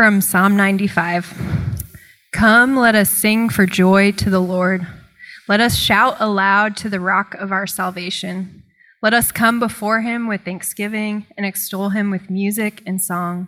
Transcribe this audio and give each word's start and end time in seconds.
From 0.00 0.22
Psalm 0.22 0.56
95 0.56 1.76
Come, 2.32 2.74
let 2.74 2.94
us 2.94 3.10
sing 3.10 3.50
for 3.50 3.66
joy 3.66 4.12
to 4.12 4.30
the 4.30 4.40
Lord. 4.40 4.86
Let 5.46 5.60
us 5.60 5.76
shout 5.76 6.16
aloud 6.18 6.74
to 6.78 6.88
the 6.88 7.00
rock 7.00 7.34
of 7.34 7.52
our 7.52 7.66
salvation. 7.66 8.62
Let 9.02 9.12
us 9.12 9.30
come 9.30 9.60
before 9.60 10.00
him 10.00 10.26
with 10.26 10.42
thanksgiving 10.42 11.26
and 11.36 11.44
extol 11.44 11.90
him 11.90 12.10
with 12.10 12.30
music 12.30 12.82
and 12.86 12.98
song. 12.98 13.46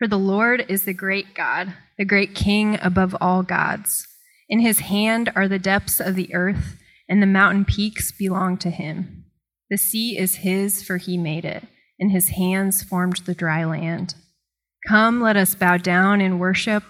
For 0.00 0.08
the 0.08 0.18
Lord 0.18 0.66
is 0.68 0.86
the 0.86 0.92
great 0.92 1.36
God, 1.36 1.72
the 1.96 2.04
great 2.04 2.34
King 2.34 2.80
above 2.82 3.14
all 3.20 3.44
gods. 3.44 4.08
In 4.48 4.58
his 4.58 4.80
hand 4.80 5.30
are 5.36 5.46
the 5.46 5.60
depths 5.60 6.00
of 6.00 6.16
the 6.16 6.34
earth, 6.34 6.78
and 7.08 7.22
the 7.22 7.26
mountain 7.26 7.64
peaks 7.64 8.10
belong 8.10 8.56
to 8.56 8.70
him. 8.70 9.26
The 9.70 9.78
sea 9.78 10.18
is 10.18 10.38
his, 10.38 10.82
for 10.82 10.96
he 10.96 11.16
made 11.16 11.44
it, 11.44 11.62
and 12.00 12.10
his 12.10 12.30
hands 12.30 12.82
formed 12.82 13.18
the 13.18 13.36
dry 13.36 13.64
land. 13.64 14.16
Come, 14.88 15.20
let 15.20 15.36
us 15.36 15.54
bow 15.54 15.76
down 15.76 16.20
and 16.20 16.38
worship. 16.38 16.84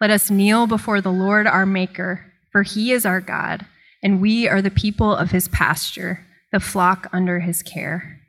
Let 0.00 0.10
us 0.10 0.30
kneel 0.30 0.66
before 0.66 1.00
the 1.00 1.12
Lord 1.12 1.46
our 1.46 1.66
Maker, 1.66 2.32
for 2.52 2.62
he 2.62 2.92
is 2.92 3.04
our 3.04 3.20
God, 3.20 3.66
and 4.02 4.20
we 4.20 4.48
are 4.48 4.62
the 4.62 4.70
people 4.70 5.14
of 5.14 5.30
his 5.30 5.48
pasture, 5.48 6.24
the 6.52 6.60
flock 6.60 7.08
under 7.12 7.40
his 7.40 7.62
care. 7.62 8.20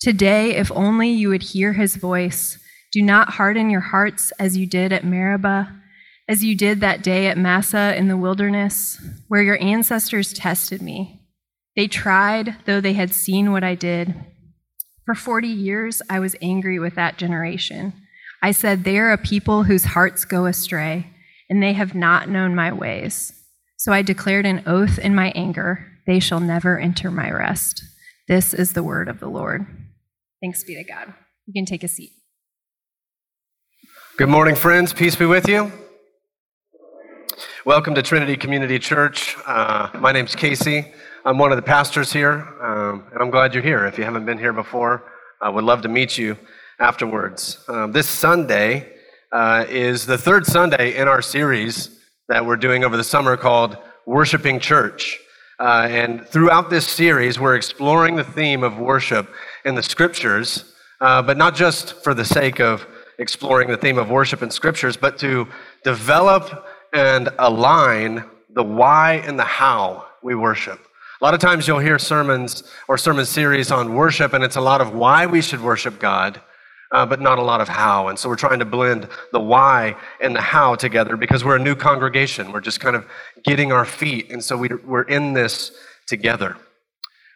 Today, 0.00 0.56
if 0.56 0.70
only 0.72 1.08
you 1.08 1.30
would 1.30 1.42
hear 1.42 1.72
his 1.72 1.96
voice, 1.96 2.58
do 2.92 3.02
not 3.02 3.30
harden 3.30 3.70
your 3.70 3.80
hearts 3.80 4.30
as 4.38 4.56
you 4.56 4.66
did 4.66 4.92
at 4.92 5.04
Meribah, 5.04 5.72
as 6.28 6.44
you 6.44 6.56
did 6.56 6.80
that 6.80 7.02
day 7.02 7.28
at 7.28 7.38
Massah 7.38 7.96
in 7.96 8.08
the 8.08 8.16
wilderness, 8.16 9.00
where 9.28 9.42
your 9.42 9.60
ancestors 9.62 10.32
tested 10.32 10.82
me. 10.82 11.22
They 11.76 11.86
tried, 11.86 12.56
though 12.64 12.80
they 12.80 12.94
had 12.94 13.14
seen 13.14 13.52
what 13.52 13.64
I 13.64 13.74
did. 13.74 14.14
For 15.04 15.14
40 15.14 15.46
years, 15.46 16.02
I 16.10 16.18
was 16.18 16.34
angry 16.42 16.78
with 16.78 16.94
that 16.96 17.16
generation. 17.16 17.92
I 18.42 18.52
said, 18.52 18.84
They 18.84 18.98
are 18.98 19.12
a 19.12 19.18
people 19.18 19.64
whose 19.64 19.84
hearts 19.84 20.24
go 20.24 20.46
astray, 20.46 21.10
and 21.48 21.62
they 21.62 21.72
have 21.72 21.94
not 21.94 22.28
known 22.28 22.54
my 22.54 22.72
ways. 22.72 23.32
So 23.76 23.92
I 23.92 24.02
declared 24.02 24.46
an 24.46 24.62
oath 24.66 24.98
in 24.98 25.14
my 25.14 25.32
anger 25.34 25.92
they 26.06 26.20
shall 26.20 26.38
never 26.38 26.78
enter 26.78 27.10
my 27.10 27.28
rest. 27.32 27.82
This 28.28 28.54
is 28.54 28.74
the 28.74 28.84
word 28.84 29.08
of 29.08 29.18
the 29.18 29.26
Lord. 29.26 29.66
Thanks 30.40 30.62
be 30.62 30.76
to 30.76 30.84
God. 30.84 31.12
You 31.46 31.52
can 31.52 31.66
take 31.66 31.82
a 31.82 31.88
seat. 31.88 32.12
Good 34.16 34.28
morning, 34.28 34.54
friends. 34.54 34.92
Peace 34.92 35.16
be 35.16 35.26
with 35.26 35.48
you. 35.48 35.72
Welcome 37.64 37.96
to 37.96 38.02
Trinity 38.02 38.36
Community 38.36 38.78
Church. 38.78 39.36
Uh, 39.46 39.90
my 39.98 40.12
name's 40.12 40.36
Casey. 40.36 40.92
I'm 41.24 41.38
one 41.38 41.50
of 41.50 41.56
the 41.56 41.62
pastors 41.62 42.12
here, 42.12 42.46
um, 42.62 43.04
and 43.10 43.20
I'm 43.20 43.30
glad 43.30 43.52
you're 43.52 43.64
here. 43.64 43.84
If 43.84 43.98
you 43.98 44.04
haven't 44.04 44.26
been 44.26 44.38
here 44.38 44.52
before, 44.52 45.10
I 45.42 45.48
would 45.48 45.64
love 45.64 45.82
to 45.82 45.88
meet 45.88 46.16
you 46.16 46.38
afterwards. 46.78 47.64
Um, 47.68 47.92
this 47.92 48.08
Sunday 48.08 48.92
uh, 49.32 49.64
is 49.68 50.06
the 50.06 50.18
third 50.18 50.46
Sunday 50.46 50.96
in 50.96 51.08
our 51.08 51.22
series 51.22 52.00
that 52.28 52.44
we're 52.44 52.56
doing 52.56 52.84
over 52.84 52.96
the 52.96 53.04
summer 53.04 53.36
called 53.36 53.78
Worshiping 54.04 54.60
Church. 54.60 55.18
Uh, 55.58 55.86
and 55.90 56.26
throughout 56.26 56.68
this 56.68 56.86
series, 56.86 57.40
we're 57.40 57.56
exploring 57.56 58.16
the 58.16 58.24
theme 58.24 58.62
of 58.62 58.78
worship 58.78 59.28
in 59.64 59.74
the 59.74 59.82
scriptures, 59.82 60.74
uh, 61.00 61.22
but 61.22 61.38
not 61.38 61.54
just 61.54 62.02
for 62.04 62.12
the 62.12 62.24
sake 62.24 62.60
of 62.60 62.86
exploring 63.18 63.68
the 63.68 63.76
theme 63.76 63.96
of 63.96 64.10
worship 64.10 64.42
in 64.42 64.50
scriptures, 64.50 64.98
but 64.98 65.18
to 65.18 65.48
develop 65.82 66.66
and 66.92 67.30
align 67.38 68.22
the 68.50 68.62
why 68.62 69.14
and 69.24 69.38
the 69.38 69.44
how 69.44 70.04
we 70.22 70.34
worship. 70.34 70.78
A 71.22 71.24
lot 71.24 71.32
of 71.32 71.40
times 71.40 71.66
you'll 71.66 71.78
hear 71.78 71.98
sermons 71.98 72.64
or 72.88 72.98
sermon 72.98 73.24
series 73.24 73.70
on 73.70 73.94
worship, 73.94 74.34
and 74.34 74.44
it's 74.44 74.56
a 74.56 74.60
lot 74.60 74.82
of 74.82 74.94
why 74.94 75.24
we 75.24 75.40
should 75.40 75.62
worship 75.62 75.98
God 75.98 76.38
uh, 76.92 77.04
but 77.06 77.20
not 77.20 77.38
a 77.38 77.42
lot 77.42 77.60
of 77.60 77.68
how. 77.68 78.08
And 78.08 78.18
so 78.18 78.28
we're 78.28 78.36
trying 78.36 78.58
to 78.58 78.64
blend 78.64 79.08
the 79.32 79.40
why 79.40 79.96
and 80.20 80.34
the 80.34 80.40
how 80.40 80.74
together 80.74 81.16
because 81.16 81.44
we're 81.44 81.56
a 81.56 81.62
new 81.62 81.74
congregation. 81.74 82.52
We're 82.52 82.60
just 82.60 82.80
kind 82.80 82.96
of 82.96 83.06
getting 83.44 83.72
our 83.72 83.84
feet. 83.84 84.30
And 84.30 84.42
so 84.42 84.56
we, 84.56 84.68
we're 84.84 85.02
in 85.02 85.32
this 85.32 85.72
together. 86.06 86.56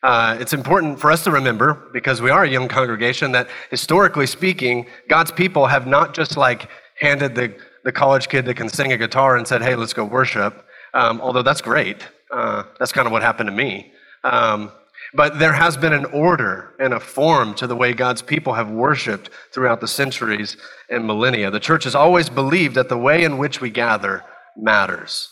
Uh, 0.02 0.36
it's 0.40 0.54
important 0.54 0.98
for 0.98 1.10
us 1.10 1.24
to 1.24 1.30
remember, 1.30 1.90
because 1.92 2.22
we 2.22 2.30
are 2.30 2.44
a 2.44 2.48
young 2.48 2.68
congregation, 2.68 3.32
that 3.32 3.48
historically 3.70 4.26
speaking, 4.26 4.86
God's 5.08 5.30
people 5.30 5.66
have 5.66 5.86
not 5.86 6.14
just 6.14 6.36
like 6.38 6.70
handed 6.98 7.34
the, 7.34 7.54
the 7.84 7.92
college 7.92 8.28
kid 8.28 8.46
that 8.46 8.54
can 8.54 8.68
sing 8.68 8.92
a 8.92 8.96
guitar 8.96 9.36
and 9.36 9.46
said, 9.46 9.60
hey, 9.60 9.74
let's 9.74 9.92
go 9.92 10.04
worship, 10.04 10.64
um, 10.94 11.20
although 11.20 11.42
that's 11.42 11.60
great. 11.60 12.06
Uh, 12.30 12.62
that's 12.78 12.92
kind 12.92 13.06
of 13.06 13.12
what 13.12 13.22
happened 13.22 13.48
to 13.48 13.54
me. 13.54 13.92
Um, 14.24 14.72
but 15.14 15.38
there 15.38 15.52
has 15.52 15.76
been 15.76 15.92
an 15.92 16.04
order 16.06 16.74
and 16.78 16.94
a 16.94 17.00
form 17.00 17.54
to 17.54 17.66
the 17.66 17.76
way 17.76 17.92
God's 17.92 18.22
people 18.22 18.54
have 18.54 18.70
worshiped 18.70 19.30
throughout 19.52 19.80
the 19.80 19.88
centuries 19.88 20.56
and 20.88 21.06
millennia. 21.06 21.50
The 21.50 21.60
church 21.60 21.84
has 21.84 21.94
always 21.94 22.28
believed 22.28 22.76
that 22.76 22.88
the 22.88 22.98
way 22.98 23.24
in 23.24 23.38
which 23.38 23.60
we 23.60 23.70
gather 23.70 24.24
matters. 24.56 25.28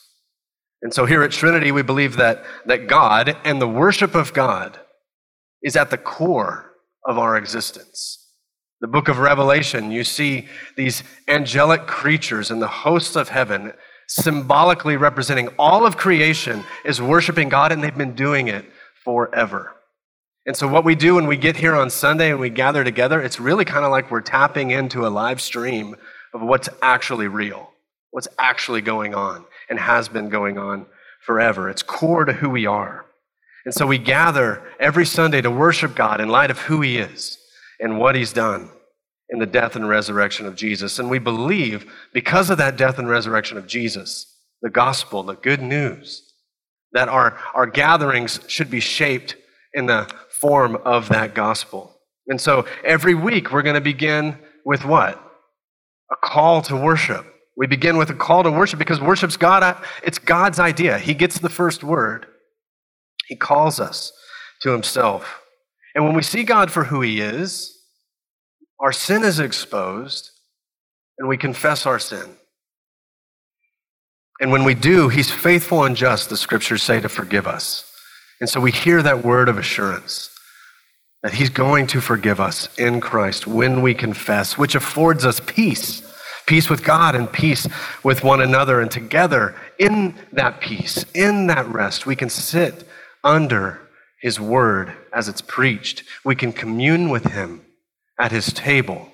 And 0.82 0.92
so 0.92 1.06
here 1.06 1.22
at 1.22 1.32
Trinity, 1.32 1.72
we 1.72 1.82
believe 1.82 2.16
that, 2.16 2.44
that 2.66 2.86
God 2.86 3.36
and 3.44 3.60
the 3.60 3.68
worship 3.68 4.14
of 4.14 4.32
God 4.32 4.78
is 5.62 5.76
at 5.76 5.90
the 5.90 5.98
core 5.98 6.72
of 7.06 7.18
our 7.18 7.36
existence. 7.36 8.26
The 8.80 8.88
book 8.88 9.08
of 9.08 9.18
Revelation, 9.18 9.90
you 9.90 10.04
see 10.04 10.46
these 10.76 11.02
angelic 11.26 11.86
creatures 11.86 12.50
and 12.50 12.62
the 12.62 12.68
hosts 12.68 13.16
of 13.16 13.28
heaven 13.28 13.72
symbolically 14.08 14.96
representing 14.96 15.48
all 15.58 15.84
of 15.84 15.96
creation 15.96 16.64
is 16.84 17.02
worshiping 17.02 17.48
God, 17.48 17.72
and 17.72 17.82
they've 17.82 17.96
been 17.96 18.14
doing 18.14 18.48
it 18.48 18.64
forever. 19.08 19.74
And 20.44 20.54
so, 20.54 20.68
what 20.68 20.84
we 20.84 20.94
do 20.94 21.14
when 21.14 21.26
we 21.26 21.38
get 21.38 21.56
here 21.56 21.74
on 21.74 21.88
Sunday 21.88 22.30
and 22.30 22.38
we 22.38 22.50
gather 22.50 22.84
together, 22.84 23.22
it's 23.22 23.40
really 23.40 23.64
kind 23.64 23.86
of 23.86 23.90
like 23.90 24.10
we're 24.10 24.20
tapping 24.20 24.70
into 24.70 25.06
a 25.06 25.08
live 25.08 25.40
stream 25.40 25.96
of 26.34 26.42
what's 26.42 26.68
actually 26.82 27.26
real, 27.26 27.70
what's 28.10 28.28
actually 28.38 28.82
going 28.82 29.14
on, 29.14 29.46
and 29.70 29.78
has 29.78 30.10
been 30.10 30.28
going 30.28 30.58
on 30.58 30.84
forever. 31.24 31.70
It's 31.70 31.82
core 31.82 32.26
to 32.26 32.34
who 32.34 32.50
we 32.50 32.66
are. 32.66 33.06
And 33.64 33.72
so, 33.72 33.86
we 33.86 33.96
gather 33.96 34.62
every 34.78 35.06
Sunday 35.06 35.40
to 35.40 35.50
worship 35.50 35.94
God 35.94 36.20
in 36.20 36.28
light 36.28 36.50
of 36.50 36.58
who 36.58 36.82
He 36.82 36.98
is 36.98 37.38
and 37.80 37.98
what 37.98 38.14
He's 38.14 38.34
done 38.34 38.68
in 39.30 39.38
the 39.38 39.46
death 39.46 39.74
and 39.74 39.88
resurrection 39.88 40.44
of 40.44 40.54
Jesus. 40.54 40.98
And 40.98 41.08
we 41.08 41.18
believe, 41.18 41.90
because 42.12 42.50
of 42.50 42.58
that 42.58 42.76
death 42.76 42.98
and 42.98 43.08
resurrection 43.08 43.56
of 43.56 43.66
Jesus, 43.66 44.36
the 44.60 44.68
gospel, 44.68 45.22
the 45.22 45.34
good 45.34 45.62
news, 45.62 46.27
that 46.92 47.08
our, 47.08 47.38
our 47.54 47.66
gatherings 47.66 48.40
should 48.48 48.70
be 48.70 48.80
shaped 48.80 49.36
in 49.74 49.86
the 49.86 50.10
form 50.40 50.76
of 50.76 51.08
that 51.08 51.34
gospel. 51.34 51.94
And 52.26 52.40
so 52.40 52.66
every 52.84 53.14
week 53.14 53.52
we're 53.52 53.62
going 53.62 53.74
to 53.74 53.80
begin 53.80 54.38
with 54.64 54.84
what? 54.84 55.22
A 56.10 56.16
call 56.16 56.62
to 56.62 56.76
worship. 56.76 57.26
We 57.56 57.66
begin 57.66 57.96
with 57.96 58.10
a 58.10 58.14
call 58.14 58.44
to 58.44 58.50
worship 58.50 58.78
because 58.78 59.00
worship's 59.00 59.36
God, 59.36 59.76
it's 60.02 60.18
God's 60.18 60.60
idea. 60.60 60.98
He 60.98 61.14
gets 61.14 61.38
the 61.38 61.48
first 61.48 61.82
word. 61.82 62.26
He 63.26 63.36
calls 63.36 63.80
us 63.80 64.12
to 64.62 64.70
himself. 64.70 65.42
And 65.94 66.04
when 66.04 66.14
we 66.14 66.22
see 66.22 66.44
God 66.44 66.70
for 66.70 66.84
who 66.84 67.00
he 67.00 67.20
is, 67.20 67.74
our 68.80 68.92
sin 68.92 69.24
is 69.24 69.40
exposed 69.40 70.30
and 71.18 71.28
we 71.28 71.36
confess 71.36 71.84
our 71.84 71.98
sin. 71.98 72.36
And 74.40 74.52
when 74.52 74.64
we 74.64 74.74
do, 74.74 75.08
he's 75.08 75.30
faithful 75.30 75.84
and 75.84 75.96
just, 75.96 76.30
the 76.30 76.36
scriptures 76.36 76.82
say, 76.82 77.00
to 77.00 77.08
forgive 77.08 77.46
us. 77.46 77.84
And 78.40 78.48
so 78.48 78.60
we 78.60 78.70
hear 78.70 79.02
that 79.02 79.24
word 79.24 79.48
of 79.48 79.58
assurance 79.58 80.30
that 81.22 81.34
he's 81.34 81.50
going 81.50 81.88
to 81.88 82.00
forgive 82.00 82.40
us 82.40 82.68
in 82.78 83.00
Christ 83.00 83.46
when 83.46 83.82
we 83.82 83.94
confess, 83.94 84.56
which 84.56 84.76
affords 84.76 85.24
us 85.26 85.40
peace 85.40 86.02
peace 86.48 86.70
with 86.70 86.82
God 86.82 87.14
and 87.14 87.30
peace 87.30 87.68
with 88.02 88.24
one 88.24 88.40
another. 88.40 88.80
And 88.80 88.90
together, 88.90 89.54
in 89.78 90.14
that 90.32 90.60
peace, 90.60 91.04
in 91.14 91.46
that 91.48 91.66
rest, 91.68 92.06
we 92.06 92.16
can 92.16 92.30
sit 92.30 92.88
under 93.22 93.82
his 94.20 94.40
word 94.40 94.94
as 95.12 95.28
it's 95.28 95.42
preached. 95.42 96.02
We 96.24 96.34
can 96.34 96.52
commune 96.52 97.10
with 97.10 97.26
him 97.26 97.60
at 98.18 98.32
his 98.32 98.52
table 98.52 99.12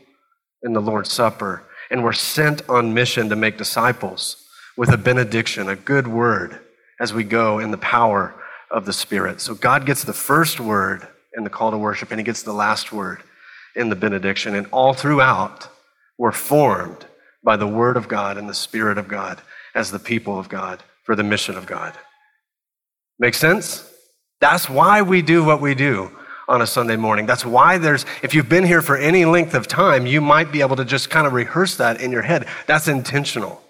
in 0.63 0.73
the 0.73 0.81
Lord's 0.81 1.13
Supper. 1.13 1.65
And 1.91 2.05
we're 2.05 2.13
sent 2.13 2.67
on 2.69 2.95
mission 2.95 3.29
to 3.29 3.37
make 3.37 3.59
disciples 3.59 4.44
with 4.77 4.91
a 4.91 4.99
benediction, 4.99 5.69
a 5.69 5.77
good 5.77 6.07
word, 6.07 6.59
as 7.01 7.13
we 7.13 7.25
go 7.25 7.59
in 7.59 7.71
the 7.71 7.79
power 7.79 8.35
of 8.71 8.87
the 8.87 8.93
Spirit. 8.93 9.41
So 9.41 9.55
God 9.55 9.87
gets 9.87 10.05
the 10.05 10.13
first 10.13 10.61
word 10.61 11.07
in 11.37 11.45
the 11.45 11.51
call 11.51 11.71
to 11.71 11.79
worship, 11.79 12.11
and 12.11 12.21
He 12.21 12.25
gets 12.25 12.43
the 12.43 12.53
last 12.53 12.93
word 12.93 13.23
in 13.77 13.89
the 13.89 13.97
benediction. 13.97 14.55
And 14.55 14.67
all 14.71 14.95
throughout, 14.95 15.69
we're 16.19 16.33
formed 16.33 17.07
by 17.43 17.57
the 17.57 17.67
Word 17.67 17.97
of 17.97 18.09
God 18.09 18.39
and 18.39 18.49
the 18.49 18.55
Spirit 18.55 18.99
of 18.99 19.09
God 19.09 19.41
as 19.75 19.91
the 19.91 19.99
people 19.99 20.39
of 20.39 20.49
God 20.49 20.83
for 21.03 21.15
the 21.15 21.23
mission 21.23 21.57
of 21.57 21.67
God. 21.67 21.93
Make 23.19 23.35
sense? 23.35 23.91
That's 24.41 24.69
why 24.69 25.03
we 25.03 25.23
do 25.23 25.45
what 25.45 25.61
we 25.61 25.75
do 25.75 26.11
on 26.49 26.63
a 26.63 26.67
Sunday 26.67 26.97
morning. 26.97 27.27
That's 27.27 27.45
why 27.45 27.79
there's, 27.79 28.05
if 28.23 28.35
you've 28.35 28.49
been 28.49 28.65
here 28.65 28.83
for 28.83 28.97
any 28.97 29.25
length 29.25 29.55
of 29.55 29.67
time, 29.67 30.07
you 30.07 30.21
might 30.21 30.53
be 30.53 30.61
able 30.61 30.77
to 30.77 30.85
just 30.85 31.11
kind 31.11 31.27
of 31.27 31.33
rehearse 31.33 31.77
that 31.77 32.01
in 32.01 32.13
your 32.13 32.23
head. 32.23 32.47
That's 32.67 32.89
intentional 32.89 33.64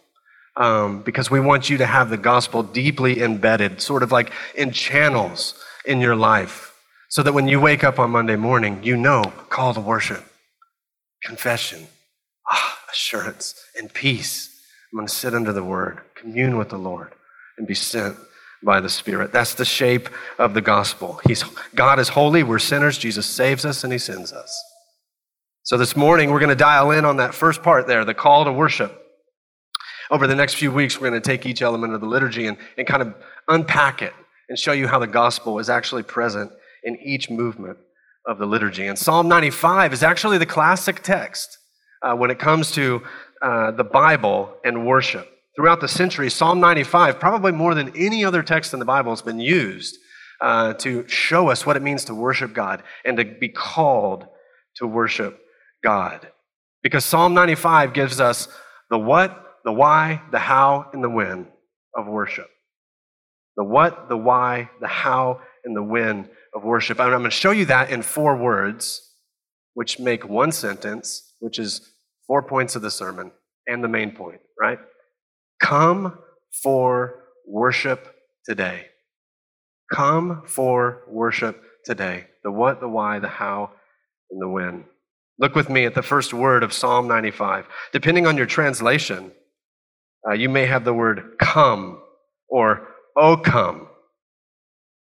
um, 0.56 1.02
because 1.02 1.30
we 1.30 1.40
want 1.40 1.68
you 1.68 1.78
to 1.78 1.86
have 1.86 2.10
the 2.10 2.16
gospel 2.16 2.62
deeply 2.62 3.22
embedded, 3.22 3.80
sort 3.80 4.02
of 4.02 4.12
like 4.12 4.32
in 4.54 4.70
channels 4.70 5.54
in 5.84 6.00
your 6.00 6.16
life, 6.16 6.74
so 7.08 7.22
that 7.22 7.32
when 7.32 7.48
you 7.48 7.60
wake 7.60 7.84
up 7.84 7.98
on 7.98 8.10
Monday 8.10 8.36
morning, 8.36 8.82
you 8.82 8.96
know 8.96 9.32
call 9.48 9.74
to 9.74 9.80
worship, 9.80 10.24
confession, 11.22 11.86
ah, 12.50 12.78
assurance, 12.90 13.54
and 13.76 13.92
peace. 13.92 14.50
I'm 14.92 14.98
going 14.98 15.08
to 15.08 15.14
sit 15.14 15.34
under 15.34 15.52
the 15.52 15.64
word, 15.64 16.00
commune 16.14 16.56
with 16.56 16.68
the 16.68 16.78
Lord, 16.78 17.12
and 17.58 17.66
be 17.66 17.74
sent 17.74 18.16
by 18.62 18.80
the 18.80 18.88
Spirit. 18.88 19.32
That's 19.32 19.54
the 19.54 19.64
shape 19.64 20.08
of 20.38 20.54
the 20.54 20.60
gospel. 20.60 21.20
He's, 21.26 21.42
God 21.74 21.98
is 21.98 22.08
holy, 22.08 22.42
we're 22.42 22.58
sinners, 22.58 22.96
Jesus 22.96 23.26
saves 23.26 23.64
us, 23.64 23.84
and 23.84 23.92
he 23.92 23.98
sends 23.98 24.32
us. 24.32 24.56
So 25.64 25.76
this 25.76 25.96
morning, 25.96 26.30
we're 26.30 26.40
going 26.40 26.50
to 26.50 26.54
dial 26.54 26.90
in 26.90 27.04
on 27.04 27.16
that 27.16 27.34
first 27.34 27.62
part 27.62 27.86
there, 27.86 28.04
the 28.04 28.14
call 28.14 28.44
to 28.44 28.52
worship. 28.52 29.03
Over 30.10 30.26
the 30.26 30.34
next 30.34 30.54
few 30.54 30.70
weeks, 30.70 31.00
we're 31.00 31.08
going 31.10 31.20
to 31.20 31.26
take 31.26 31.46
each 31.46 31.62
element 31.62 31.94
of 31.94 32.00
the 32.00 32.06
liturgy 32.06 32.46
and, 32.46 32.56
and 32.76 32.86
kind 32.86 33.02
of 33.02 33.14
unpack 33.48 34.02
it 34.02 34.12
and 34.48 34.58
show 34.58 34.72
you 34.72 34.86
how 34.86 34.98
the 34.98 35.06
gospel 35.06 35.58
is 35.58 35.70
actually 35.70 36.02
present 36.02 36.50
in 36.82 36.96
each 37.02 37.30
movement 37.30 37.78
of 38.26 38.38
the 38.38 38.46
liturgy. 38.46 38.86
And 38.86 38.98
Psalm 38.98 39.28
95 39.28 39.92
is 39.92 40.02
actually 40.02 40.38
the 40.38 40.46
classic 40.46 41.02
text 41.02 41.58
uh, 42.02 42.14
when 42.14 42.30
it 42.30 42.38
comes 42.38 42.70
to 42.72 43.02
uh, 43.42 43.70
the 43.72 43.84
Bible 43.84 44.54
and 44.64 44.86
worship. 44.86 45.30
Throughout 45.56 45.80
the 45.80 45.88
centuries, 45.88 46.34
Psalm 46.34 46.60
95, 46.60 47.20
probably 47.20 47.52
more 47.52 47.74
than 47.74 47.92
any 47.96 48.24
other 48.24 48.42
text 48.42 48.72
in 48.72 48.80
the 48.80 48.84
Bible, 48.84 49.12
has 49.12 49.22
been 49.22 49.40
used 49.40 49.98
uh, 50.40 50.74
to 50.74 51.06
show 51.08 51.48
us 51.48 51.64
what 51.64 51.76
it 51.76 51.82
means 51.82 52.04
to 52.06 52.14
worship 52.14 52.52
God 52.52 52.82
and 53.04 53.16
to 53.18 53.24
be 53.24 53.48
called 53.48 54.26
to 54.76 54.86
worship 54.86 55.40
God. 55.82 56.28
Because 56.82 57.04
Psalm 57.04 57.34
95 57.34 57.92
gives 57.92 58.20
us 58.20 58.48
the 58.90 58.98
what, 58.98 59.44
the 59.64 59.72
why, 59.72 60.22
the 60.31 60.38
how, 60.38 60.90
and 60.93 61.02
the 61.02 61.08
when 61.08 61.49
of 61.96 62.06
worship. 62.06 62.49
The 63.56 63.64
what, 63.64 64.08
the 64.08 64.16
why, 64.16 64.70
the 64.81 64.88
how, 64.88 65.40
and 65.64 65.76
the 65.76 65.82
when 65.82 66.28
of 66.55 66.64
worship. 66.64 66.99
And 66.99 67.12
I'm 67.12 67.20
going 67.20 67.31
to 67.31 67.37
show 67.37 67.50
you 67.50 67.66
that 67.66 67.90
in 67.90 68.02
four 68.02 68.37
words, 68.37 69.12
which 69.75 69.99
make 69.99 70.28
one 70.28 70.52
sentence, 70.52 71.34
which 71.40 71.58
is 71.58 71.93
four 72.26 72.43
points 72.43 72.76
of 72.76 72.82
the 72.82 72.90
sermon 72.90 73.32
and 73.66 73.82
the 73.82 73.88
main 73.88 74.12
point, 74.12 74.40
right? 74.61 74.78
Come 75.61 76.19
for 76.62 77.25
worship 77.46 78.14
today. 78.44 78.87
Come 79.93 80.43
for 80.46 81.02
worship 81.08 81.62
today. 81.84 82.26
The 82.43 82.50
what, 82.50 82.81
the 82.81 82.88
why, 82.88 83.19
the 83.19 83.28
how, 83.28 83.70
and 84.31 84.40
the 84.40 84.49
when. 84.49 84.84
Look 85.38 85.55
with 85.55 85.69
me 85.69 85.84
at 85.84 85.94
the 85.94 86.02
first 86.02 86.32
word 86.32 86.62
of 86.62 86.72
Psalm 86.72 87.08
95. 87.08 87.67
Depending 87.93 88.26
on 88.26 88.37
your 88.37 88.46
translation, 88.46 89.32
uh, 90.26 90.32
you 90.32 90.48
may 90.48 90.66
have 90.66 90.84
the 90.84 90.94
word 90.94 91.36
come 91.38 92.00
or 92.48 92.88
oh 93.16 93.36
come. 93.36 93.88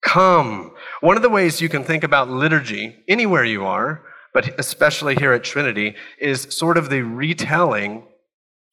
Come. 0.04 0.74
One 1.02 1.16
of 1.18 1.24
the 1.24 1.30
ways 1.30 1.62
you 1.62 1.70
can 1.70 1.84
think 1.84 2.04
about 2.04 2.30
liturgy 2.30 2.96
anywhere 3.08 3.44
you 3.44 3.66
are, 3.66 4.04
but 4.34 4.60
especially 4.60 5.16
here 5.16 5.34
at 5.34 5.44
Trinity, 5.44 5.96
is 6.20 6.48
sort 6.52 6.78
of 6.78 6.90
the 6.90 7.02
retelling 7.02 8.04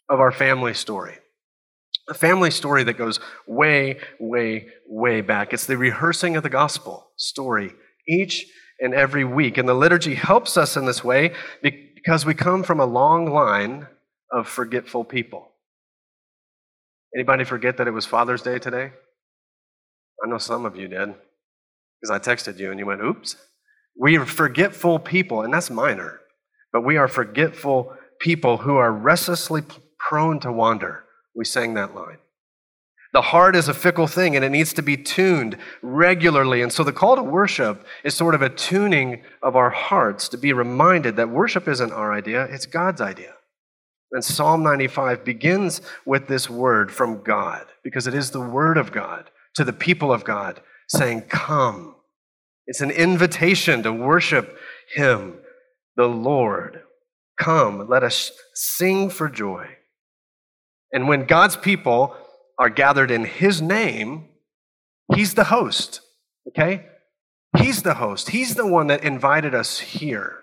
of 0.09 0.21
our 0.21 0.33
family 0.33 0.75
story. 0.75 1.17
A 2.09 2.15
family 2.15 2.51
story 2.51 2.85
that 2.85 2.99
goes 2.99 3.21
way, 3.47 3.99
way, 4.19 4.67
way 4.87 5.21
back. 5.21 5.55
It's 5.55 5.67
the 5.67 5.79
rehearsing 5.79 6.37
of 6.37 6.43
the 6.43 6.51
gospel 6.51 7.09
story 7.17 7.73
each 8.07 8.45
and 8.81 8.93
every 8.93 9.25
week. 9.25 9.57
And 9.57 9.69
the 9.69 9.75
liturgy 9.75 10.17
helps 10.17 10.57
us 10.57 10.77
in 10.77 10.85
this 10.85 11.05
way 11.05 11.33
because 11.63 12.27
we 12.27 12.35
come 12.35 12.63
from 12.65 12.81
a 12.81 12.85
long 12.85 13.31
line 13.31 13.87
of 14.31 14.49
forgetful 14.49 15.05
people. 15.05 15.52
Anybody 17.15 17.45
forget 17.45 17.77
that 17.77 17.89
it 17.89 17.93
was 17.93 18.07
Father's 18.07 18.43
Day 18.43 18.59
today? 18.59 18.93
I 20.25 20.29
know 20.29 20.39
some 20.39 20.65
of 20.65 20.77
you 20.77 20.89
did 20.89 21.15
because 22.01 22.11
I 22.11 22.19
texted 22.19 22.59
you 22.59 22.71
and 22.71 22.79
you 22.79 22.87
went, 22.87 23.03
oops. 23.03 23.37
We 23.99 24.17
are 24.17 24.25
forgetful 24.25 25.01
people, 25.01 25.43
and 25.43 25.53
that's 25.53 25.71
minor, 25.71 26.21
but 26.73 26.81
we 26.83 26.97
are 26.97 27.09
forgetful 27.09 27.95
people 28.21 28.59
who 28.59 28.77
are 28.77 28.91
restlessly 28.91 29.63
prone 29.99 30.41
to 30.41 30.51
wander. 30.51 31.05
We 31.35 31.45
sang 31.45 31.75
that 31.75 31.95
line. 31.95 32.19
The 33.13 33.21
heart 33.21 33.55
is 33.55 33.69
a 33.69 33.75
fickle 33.75 34.07
thing 34.07 34.37
and 34.37 34.45
it 34.45 34.49
needs 34.49 34.73
to 34.73 34.83
be 34.83 34.97
tuned 34.97 35.59
regularly. 35.83 36.63
And 36.63 36.73
so 36.73 36.83
the 36.83 36.93
call 36.93 37.17
to 37.17 37.23
worship 37.23 37.85
is 38.05 38.15
sort 38.15 38.35
of 38.35 38.41
a 38.41 38.49
tuning 38.49 39.23
of 39.43 39.55
our 39.55 39.69
hearts 39.69 40.31
to 40.31 40.39
be 40.39 40.55
reminded 40.55 41.17
that 41.17 41.29
worship 41.29 41.69
isn't 41.69 41.93
our 41.93 42.13
idea, 42.13 42.45
it's 42.45 42.65
God's 42.65 43.03
idea. 43.03 43.35
And 44.13 44.25
Psalm 44.25 44.63
95 44.63 45.25
begins 45.25 45.81
with 46.05 46.29
this 46.29 46.49
word 46.51 46.93
from 46.93 47.23
God 47.23 47.67
because 47.83 48.07
it 48.07 48.15
is 48.15 48.31
the 48.31 48.41
word 48.41 48.77
of 48.77 48.93
God 48.93 49.31
to 49.55 49.65
the 49.65 49.73
people 49.73 50.13
of 50.13 50.25
God 50.25 50.61
saying, 50.89 51.23
Come. 51.23 51.97
It's 52.67 52.81
an 52.81 52.91
invitation 52.91 53.83
to 53.83 53.93
worship 53.93 54.57
Him, 54.95 55.39
the 55.97 56.07
Lord. 56.07 56.83
Come, 57.39 57.89
let 57.89 58.05
us 58.05 58.31
sing 58.55 59.11
for 59.11 59.29
joy. 59.29 59.67
And 60.93 61.09
when 61.09 61.25
God's 61.25 61.57
people 61.57 62.15
are 62.59 62.69
gathered 62.69 63.11
in 63.11 63.25
His 63.25 63.61
name, 63.61 64.29
He's 65.15 65.35
the 65.35 65.45
host, 65.45 66.01
okay? 66.49 66.87
He's 67.59 67.83
the 67.83 67.95
host. 67.95 68.31
He's 68.31 68.55
the 68.55 68.67
one 68.67 68.87
that 68.87 69.05
invited 69.05 69.55
us 69.55 69.79
here. 69.79 70.42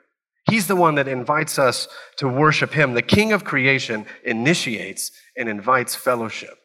He's 0.49 0.67
the 0.67 0.75
one 0.75 0.95
that 0.95 1.07
invites 1.07 1.59
us 1.59 1.87
to 2.17 2.27
worship 2.27 2.73
Him. 2.73 2.93
The 2.93 3.01
King 3.01 3.31
of 3.31 3.43
creation 3.43 4.05
initiates 4.23 5.11
and 5.37 5.47
invites 5.47 5.95
fellowship 5.95 6.57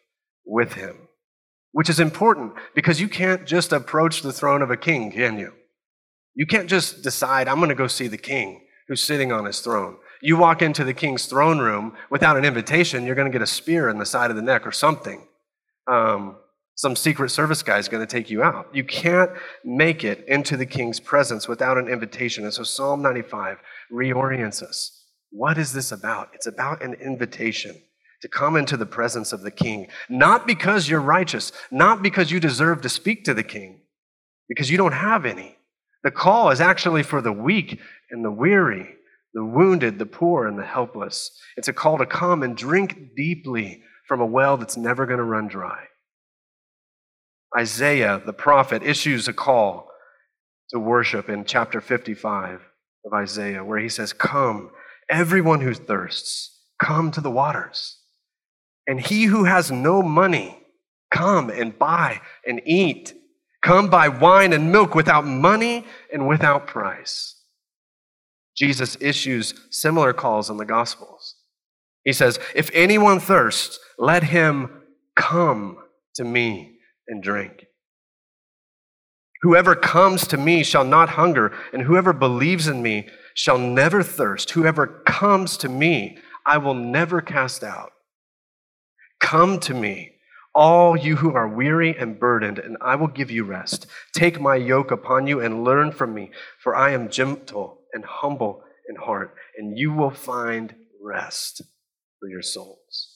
with 0.44 0.74
Him 0.74 1.08
which 1.74 1.90
is 1.90 1.98
important 1.98 2.52
because 2.76 3.00
you 3.00 3.08
can't 3.08 3.44
just 3.44 3.72
approach 3.72 4.22
the 4.22 4.32
throne 4.32 4.62
of 4.62 4.70
a 4.70 4.76
king, 4.76 5.10
can 5.10 5.40
you? 5.40 5.52
You 6.36 6.46
can't 6.46 6.70
just 6.70 7.02
decide, 7.02 7.48
I'm 7.48 7.56
going 7.56 7.68
to 7.68 7.74
go 7.74 7.88
see 7.88 8.06
the 8.06 8.16
king 8.16 8.64
who's 8.86 9.02
sitting 9.02 9.32
on 9.32 9.44
his 9.44 9.58
throne. 9.58 9.96
You 10.22 10.36
walk 10.36 10.62
into 10.62 10.84
the 10.84 10.94
king's 10.94 11.26
throne 11.26 11.58
room 11.58 11.96
without 12.10 12.36
an 12.36 12.44
invitation, 12.44 13.04
you're 13.04 13.16
going 13.16 13.30
to 13.30 13.36
get 13.36 13.42
a 13.42 13.46
spear 13.46 13.88
in 13.88 13.98
the 13.98 14.06
side 14.06 14.30
of 14.30 14.36
the 14.36 14.42
neck 14.42 14.64
or 14.64 14.70
something. 14.70 15.26
Um, 15.88 16.36
some 16.76 16.96
secret 16.96 17.30
service 17.30 17.62
guy 17.62 17.78
is 17.78 17.88
going 17.88 18.04
to 18.04 18.12
take 18.12 18.30
you 18.30 18.42
out. 18.42 18.68
You 18.74 18.84
can't 18.84 19.30
make 19.64 20.02
it 20.02 20.24
into 20.26 20.56
the 20.56 20.66
king's 20.66 20.98
presence 20.98 21.46
without 21.46 21.78
an 21.78 21.88
invitation. 21.88 22.44
And 22.44 22.52
so 22.52 22.64
Psalm 22.64 23.00
95 23.00 23.58
reorients 23.92 24.62
us. 24.62 25.04
What 25.30 25.56
is 25.56 25.72
this 25.72 25.92
about? 25.92 26.30
It's 26.34 26.46
about 26.46 26.82
an 26.82 26.94
invitation 26.94 27.80
to 28.22 28.28
come 28.28 28.56
into 28.56 28.76
the 28.76 28.86
presence 28.86 29.32
of 29.32 29.42
the 29.42 29.50
king, 29.50 29.86
not 30.08 30.46
because 30.46 30.88
you're 30.88 31.00
righteous, 31.00 31.52
not 31.70 32.02
because 32.02 32.30
you 32.30 32.40
deserve 32.40 32.80
to 32.80 32.88
speak 32.88 33.24
to 33.24 33.34
the 33.34 33.42
king, 33.42 33.82
because 34.48 34.70
you 34.70 34.78
don't 34.78 34.92
have 34.92 35.26
any. 35.26 35.56
The 36.02 36.10
call 36.10 36.50
is 36.50 36.60
actually 36.60 37.02
for 37.02 37.20
the 37.20 37.32
weak 37.32 37.80
and 38.10 38.24
the 38.24 38.30
weary, 38.30 38.88
the 39.32 39.44
wounded, 39.44 39.98
the 39.98 40.06
poor, 40.06 40.46
and 40.46 40.58
the 40.58 40.64
helpless. 40.64 41.30
It's 41.56 41.68
a 41.68 41.72
call 41.72 41.98
to 41.98 42.06
come 42.06 42.42
and 42.42 42.56
drink 42.56 43.14
deeply 43.16 43.82
from 44.06 44.20
a 44.20 44.26
well 44.26 44.56
that's 44.56 44.76
never 44.76 45.06
going 45.06 45.18
to 45.18 45.24
run 45.24 45.48
dry. 45.48 45.84
Isaiah, 47.56 48.20
the 48.24 48.32
prophet, 48.32 48.82
issues 48.82 49.28
a 49.28 49.32
call 49.32 49.88
to 50.70 50.78
worship 50.78 51.28
in 51.28 51.44
chapter 51.44 51.80
55 51.80 52.60
of 53.04 53.12
Isaiah, 53.12 53.64
where 53.64 53.78
he 53.78 53.88
says, 53.88 54.12
Come, 54.12 54.70
everyone 55.08 55.60
who 55.60 55.74
thirsts, 55.74 56.62
come 56.82 57.10
to 57.12 57.20
the 57.20 57.30
waters. 57.30 57.98
And 58.86 59.00
he 59.00 59.24
who 59.24 59.44
has 59.44 59.70
no 59.70 60.02
money, 60.02 60.58
come 61.10 61.48
and 61.48 61.78
buy 61.78 62.20
and 62.46 62.60
eat. 62.66 63.14
Come 63.62 63.88
buy 63.88 64.08
wine 64.08 64.52
and 64.52 64.70
milk 64.70 64.94
without 64.94 65.24
money 65.24 65.86
and 66.12 66.28
without 66.28 66.66
price. 66.66 67.40
Jesus 68.56 68.96
issues 69.00 69.54
similar 69.70 70.12
calls 70.12 70.50
in 70.50 70.58
the 70.58 70.66
Gospels. 70.66 71.36
He 72.04 72.12
says, 72.12 72.38
If 72.54 72.70
anyone 72.74 73.20
thirsts, 73.20 73.78
let 73.98 74.24
him 74.24 74.82
come 75.16 75.78
to 76.16 76.24
me 76.24 76.73
and 77.08 77.22
drink. 77.22 77.66
Whoever 79.42 79.74
comes 79.74 80.26
to 80.28 80.38
me 80.38 80.62
shall 80.62 80.84
not 80.84 81.10
hunger, 81.10 81.52
and 81.72 81.82
whoever 81.82 82.12
believes 82.14 82.66
in 82.66 82.82
me 82.82 83.08
shall 83.34 83.58
never 83.58 84.02
thirst. 84.02 84.50
Whoever 84.52 85.02
comes 85.04 85.58
to 85.58 85.68
me, 85.68 86.18
I 86.46 86.58
will 86.58 86.74
never 86.74 87.20
cast 87.20 87.62
out. 87.62 87.90
Come 89.20 89.60
to 89.60 89.74
me, 89.74 90.12
all 90.54 90.96
you 90.96 91.16
who 91.16 91.34
are 91.34 91.48
weary 91.48 91.96
and 91.96 92.18
burdened, 92.18 92.58
and 92.58 92.76
I 92.80 92.94
will 92.94 93.08
give 93.08 93.30
you 93.30 93.44
rest. 93.44 93.86
Take 94.14 94.40
my 94.40 94.56
yoke 94.56 94.90
upon 94.90 95.26
you 95.26 95.40
and 95.40 95.64
learn 95.64 95.92
from 95.92 96.14
me, 96.14 96.30
for 96.62 96.74
I 96.74 96.92
am 96.92 97.10
gentle 97.10 97.80
and 97.92 98.04
humble 98.04 98.62
in 98.88 98.96
heart, 98.96 99.34
and 99.58 99.78
you 99.78 99.92
will 99.92 100.10
find 100.10 100.74
rest 101.02 101.62
for 102.20 102.28
your 102.28 102.42
souls. 102.42 103.13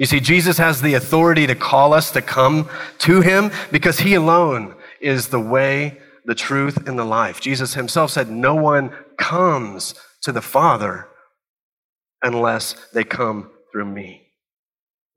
You 0.00 0.06
see, 0.06 0.18
Jesus 0.18 0.56
has 0.56 0.80
the 0.80 0.94
authority 0.94 1.46
to 1.46 1.54
call 1.54 1.92
us 1.92 2.10
to 2.12 2.22
come 2.22 2.70
to 3.00 3.20
him 3.20 3.50
because 3.70 3.98
he 3.98 4.14
alone 4.14 4.74
is 4.98 5.28
the 5.28 5.38
way, 5.38 5.98
the 6.24 6.34
truth, 6.34 6.88
and 6.88 6.98
the 6.98 7.04
life. 7.04 7.38
Jesus 7.38 7.74
himself 7.74 8.10
said, 8.10 8.30
No 8.30 8.54
one 8.54 8.94
comes 9.18 9.94
to 10.22 10.32
the 10.32 10.40
Father 10.40 11.06
unless 12.22 12.76
they 12.94 13.04
come 13.04 13.50
through 13.70 13.84
me. 13.84 14.22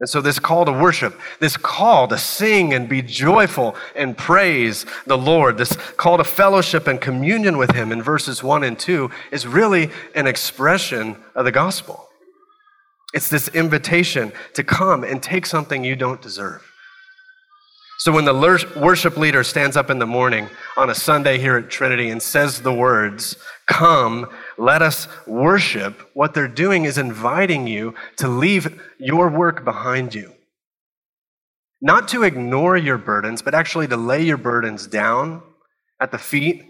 And 0.02 0.10
so, 0.10 0.20
this 0.20 0.38
call 0.38 0.66
to 0.66 0.74
worship, 0.74 1.18
this 1.40 1.56
call 1.56 2.10
to 2.10 2.18
sing 2.18 2.74
and 2.74 2.90
be 2.90 3.02
joyful 3.02 3.78
and 3.96 4.18
praise 4.18 4.86
the 5.06 5.18
Lord, 5.18 5.58
this 5.58 5.78
call 5.96 6.18
to 6.18 6.26
fellowship 6.26 6.88
and 6.88 7.00
communion 7.00 7.58
with 7.58 7.72
Him 7.72 7.94
in 7.94 8.04
verses 8.04 8.44
1 8.44 8.66
and 8.66 8.78
2 8.78 9.10
is 9.32 9.48
really 9.48 9.92
an 10.14 10.28
expression 10.28 11.16
of 11.36 11.46
the 11.46 11.54
gospel. 11.54 12.10
It's 13.14 13.30
this 13.30 13.48
invitation 13.50 14.32
to 14.54 14.64
come 14.64 15.04
and 15.04 15.22
take 15.22 15.46
something 15.46 15.84
you 15.84 15.96
don't 15.96 16.22
deserve. 16.22 16.70
So 18.00 18.12
when 18.12 18.26
the 18.26 18.68
worship 18.76 19.18
leader 19.18 19.44
stands 19.44 19.78
up 19.78 19.90
in 19.90 20.00
the 20.00 20.06
morning 20.06 20.50
on 20.76 20.90
a 20.90 20.96
Sunday 20.96 21.38
here 21.38 21.56
at 21.56 21.70
Trinity 21.70 22.10
and 22.10 22.22
says 22.22 22.62
the 22.62 22.74
words, 22.74 23.38
Come, 23.66 24.30
let 24.58 24.82
us 24.82 25.08
worship, 25.26 26.10
what 26.14 26.34
they're 26.34 26.50
doing 26.50 26.84
is 26.84 26.98
inviting 26.98 27.66
you 27.66 27.94
to 28.18 28.28
leave 28.28 28.82
your 29.00 29.30
work 29.30 29.64
behind 29.64 30.14
you. 30.14 30.34
Not 31.82 32.10
to 32.10 32.24
ignore 32.24 32.76
your 32.76 32.98
burdens, 32.98 33.42
but 33.42 33.54
actually 33.54 33.88
to 33.88 33.96
lay 33.96 34.24
your 34.24 34.38
burdens 34.38 34.86
down 34.88 35.42
at 36.02 36.12
the 36.12 36.18
feet 36.18 36.66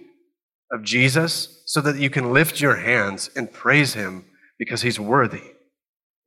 of 0.71 0.83
Jesus 0.83 1.63
so 1.65 1.81
that 1.81 1.95
you 1.95 2.09
can 2.09 2.33
lift 2.33 2.62
your 2.62 2.75
hands 2.75 3.29
and 3.35 3.51
praise 3.51 3.93
Him 3.93 4.25
because 4.59 4.81
He's 4.81 5.00
worthy. 5.00 5.52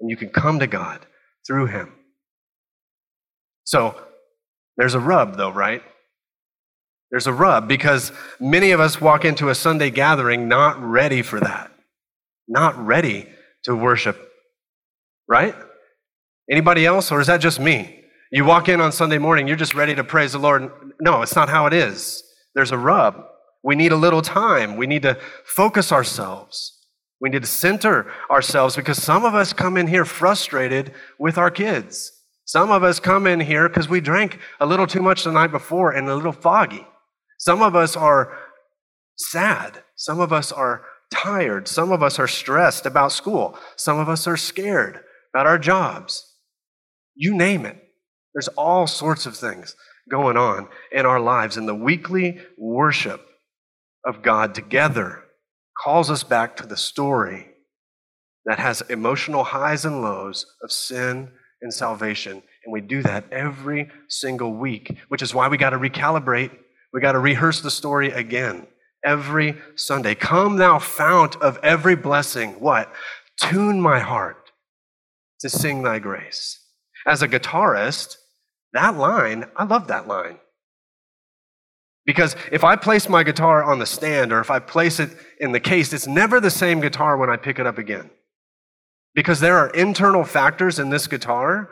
And 0.00 0.10
you 0.10 0.16
can 0.16 0.28
come 0.28 0.58
to 0.60 0.66
God 0.66 1.06
through 1.46 1.66
Him. 1.66 1.92
So, 3.64 4.00
there's 4.76 4.94
a 4.94 5.00
rub, 5.00 5.36
though, 5.36 5.52
right? 5.52 5.82
There's 7.10 7.26
a 7.26 7.32
rub 7.32 7.68
because 7.68 8.12
many 8.40 8.72
of 8.72 8.80
us 8.80 9.00
walk 9.00 9.24
into 9.24 9.48
a 9.48 9.54
Sunday 9.54 9.90
gathering 9.90 10.48
not 10.48 10.80
ready 10.82 11.22
for 11.22 11.40
that, 11.40 11.70
not 12.48 12.76
ready 12.84 13.26
to 13.64 13.74
worship, 13.74 14.18
right? 15.28 15.54
Anybody 16.50 16.84
else, 16.84 17.10
or 17.10 17.20
is 17.20 17.26
that 17.28 17.40
just 17.40 17.58
me? 17.60 18.04
You 18.30 18.44
walk 18.44 18.68
in 18.68 18.80
on 18.80 18.92
Sunday 18.92 19.18
morning, 19.18 19.46
you're 19.46 19.56
just 19.56 19.74
ready 19.74 19.94
to 19.94 20.04
praise 20.04 20.32
the 20.32 20.38
Lord. 20.38 20.70
No, 21.00 21.22
it's 21.22 21.36
not 21.36 21.48
how 21.48 21.66
it 21.66 21.72
is. 21.72 22.22
There's 22.54 22.72
a 22.72 22.78
rub. 22.78 23.24
We 23.62 23.76
need 23.76 23.92
a 23.92 23.96
little 23.96 24.22
time. 24.22 24.76
We 24.76 24.86
need 24.86 25.02
to 25.02 25.18
focus 25.44 25.92
ourselves. 25.92 26.75
We 27.20 27.30
need 27.30 27.42
to 27.42 27.48
center 27.48 28.10
ourselves 28.30 28.76
because 28.76 29.02
some 29.02 29.24
of 29.24 29.34
us 29.34 29.52
come 29.52 29.76
in 29.76 29.86
here 29.86 30.04
frustrated 30.04 30.92
with 31.18 31.38
our 31.38 31.50
kids. 31.50 32.12
Some 32.44 32.70
of 32.70 32.84
us 32.84 33.00
come 33.00 33.26
in 33.26 33.40
here 33.40 33.68
because 33.68 33.88
we 33.88 34.00
drank 34.00 34.38
a 34.60 34.66
little 34.66 34.86
too 34.86 35.02
much 35.02 35.24
the 35.24 35.32
night 35.32 35.50
before 35.50 35.90
and 35.90 36.08
a 36.08 36.14
little 36.14 36.32
foggy. 36.32 36.86
Some 37.38 37.62
of 37.62 37.74
us 37.74 37.96
are 37.96 38.36
sad. 39.16 39.82
Some 39.96 40.20
of 40.20 40.32
us 40.32 40.52
are 40.52 40.84
tired. 41.12 41.68
Some 41.68 41.90
of 41.90 42.02
us 42.02 42.18
are 42.18 42.28
stressed 42.28 42.86
about 42.86 43.12
school. 43.12 43.58
Some 43.76 43.98
of 43.98 44.08
us 44.08 44.26
are 44.26 44.36
scared 44.36 45.00
about 45.34 45.46
our 45.46 45.58
jobs. 45.58 46.34
You 47.14 47.34
name 47.34 47.66
it. 47.66 47.82
There's 48.34 48.48
all 48.48 48.86
sorts 48.86 49.26
of 49.26 49.36
things 49.36 49.74
going 50.10 50.36
on 50.36 50.68
in 50.92 51.06
our 51.06 51.20
lives. 51.20 51.56
And 51.56 51.66
the 51.66 51.74
weekly 51.74 52.40
worship 52.58 53.26
of 54.04 54.22
God 54.22 54.54
together 54.54 55.24
calls 55.82 56.10
us 56.10 56.22
back 56.22 56.56
to 56.56 56.66
the 56.66 56.76
story 56.76 57.48
that 58.44 58.58
has 58.58 58.80
emotional 58.82 59.44
highs 59.44 59.84
and 59.84 60.02
lows 60.02 60.46
of 60.62 60.70
sin 60.70 61.30
and 61.62 61.72
salvation. 61.72 62.42
And 62.64 62.72
we 62.72 62.80
do 62.80 63.02
that 63.02 63.24
every 63.32 63.90
single 64.08 64.54
week, 64.54 64.96
which 65.08 65.22
is 65.22 65.34
why 65.34 65.48
we 65.48 65.56
got 65.56 65.70
to 65.70 65.78
recalibrate. 65.78 66.50
We 66.92 67.00
got 67.00 67.12
to 67.12 67.18
rehearse 67.18 67.60
the 67.60 67.70
story 67.70 68.10
again 68.10 68.66
every 69.04 69.56
Sunday. 69.76 70.14
Come, 70.14 70.56
thou 70.56 70.78
fount 70.78 71.36
of 71.36 71.58
every 71.62 71.96
blessing. 71.96 72.60
What? 72.60 72.92
Tune 73.40 73.80
my 73.80 74.00
heart 74.00 74.50
to 75.40 75.48
sing 75.48 75.82
thy 75.82 75.98
grace. 75.98 76.58
As 77.06 77.22
a 77.22 77.28
guitarist, 77.28 78.16
that 78.72 78.96
line, 78.96 79.44
I 79.56 79.64
love 79.64 79.88
that 79.88 80.08
line. 80.08 80.38
Because 82.06 82.36
if 82.52 82.62
I 82.62 82.76
place 82.76 83.08
my 83.08 83.24
guitar 83.24 83.64
on 83.64 83.80
the 83.80 83.86
stand 83.86 84.32
or 84.32 84.40
if 84.40 84.50
I 84.50 84.60
place 84.60 85.00
it 85.00 85.10
in 85.40 85.50
the 85.50 85.60
case, 85.60 85.92
it's 85.92 86.06
never 86.06 86.40
the 86.40 86.50
same 86.50 86.80
guitar 86.80 87.16
when 87.16 87.28
I 87.28 87.36
pick 87.36 87.58
it 87.58 87.66
up 87.66 87.78
again. 87.78 88.10
Because 89.14 89.40
there 89.40 89.58
are 89.58 89.70
internal 89.70 90.24
factors 90.24 90.78
in 90.78 90.90
this 90.90 91.08
guitar, 91.08 91.68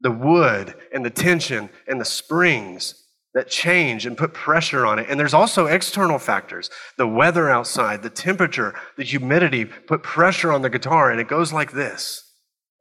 the 0.00 0.10
wood 0.10 0.74
and 0.92 1.04
the 1.04 1.10
tension 1.10 1.70
and 1.86 2.00
the 2.00 2.04
springs 2.04 3.06
that 3.34 3.48
change 3.48 4.04
and 4.04 4.16
put 4.16 4.34
pressure 4.34 4.84
on 4.84 4.98
it. 4.98 5.06
And 5.08 5.18
there's 5.18 5.34
also 5.34 5.66
external 5.66 6.18
factors 6.18 6.70
the 6.98 7.06
weather 7.06 7.48
outside, 7.48 8.02
the 8.02 8.10
temperature, 8.10 8.74
the 8.96 9.04
humidity 9.04 9.64
put 9.64 10.02
pressure 10.02 10.52
on 10.52 10.62
the 10.62 10.70
guitar, 10.70 11.10
and 11.10 11.20
it 11.20 11.28
goes 11.28 11.52
like 11.52 11.72
this. 11.72 12.24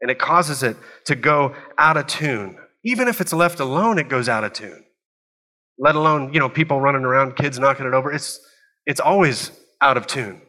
And 0.02 0.12
it 0.12 0.20
causes 0.20 0.62
it 0.62 0.76
to 1.06 1.16
go 1.16 1.56
out 1.78 1.98
of 1.98 2.08
tune. 2.08 2.58
Even 2.84 3.08
if 3.08 3.22
it's 3.22 3.34
left 3.34 3.60
alone, 3.60 3.98
it 3.98 4.10
goes 4.10 4.30
out 4.30 4.44
of 4.44 4.54
tune. 4.54 4.84
Let 5.79 5.96
alone, 5.96 6.34
you 6.34 6.39
know, 6.39 6.50
people 6.50 6.81
running 6.81 7.03
around, 7.03 7.36
kids 7.36 7.60
knocking 7.60 7.86
it 7.86 7.93
over. 7.93 8.12
It's, 8.12 8.39
it's 8.86 9.00
always 9.00 9.51
out 9.81 9.98
of 9.98 10.07
tune. 10.07 10.41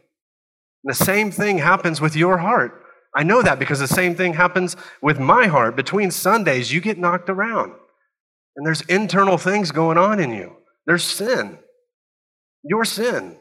And 0.84 0.90
the 0.90 0.94
same 0.94 1.30
thing 1.30 1.58
happens 1.58 2.00
with 2.00 2.16
your 2.16 2.38
heart. 2.38 2.84
I 3.14 3.22
know 3.22 3.42
that 3.42 3.58
because 3.58 3.78
the 3.78 3.88
same 3.88 4.14
thing 4.14 4.34
happens 4.34 4.76
with 5.02 5.18
my 5.18 5.46
heart. 5.46 5.76
Between 5.76 6.10
Sundays, 6.10 6.72
you 6.72 6.80
get 6.80 6.98
knocked 6.98 7.28
around. 7.28 7.72
And 8.56 8.66
there's 8.66 8.82
internal 8.82 9.38
things 9.38 9.70
going 9.70 9.98
on 9.98 10.20
in 10.20 10.32
you. 10.32 10.56
There's 10.86 11.04
sin, 11.04 11.58
your 12.64 12.84
sin. 12.84 13.36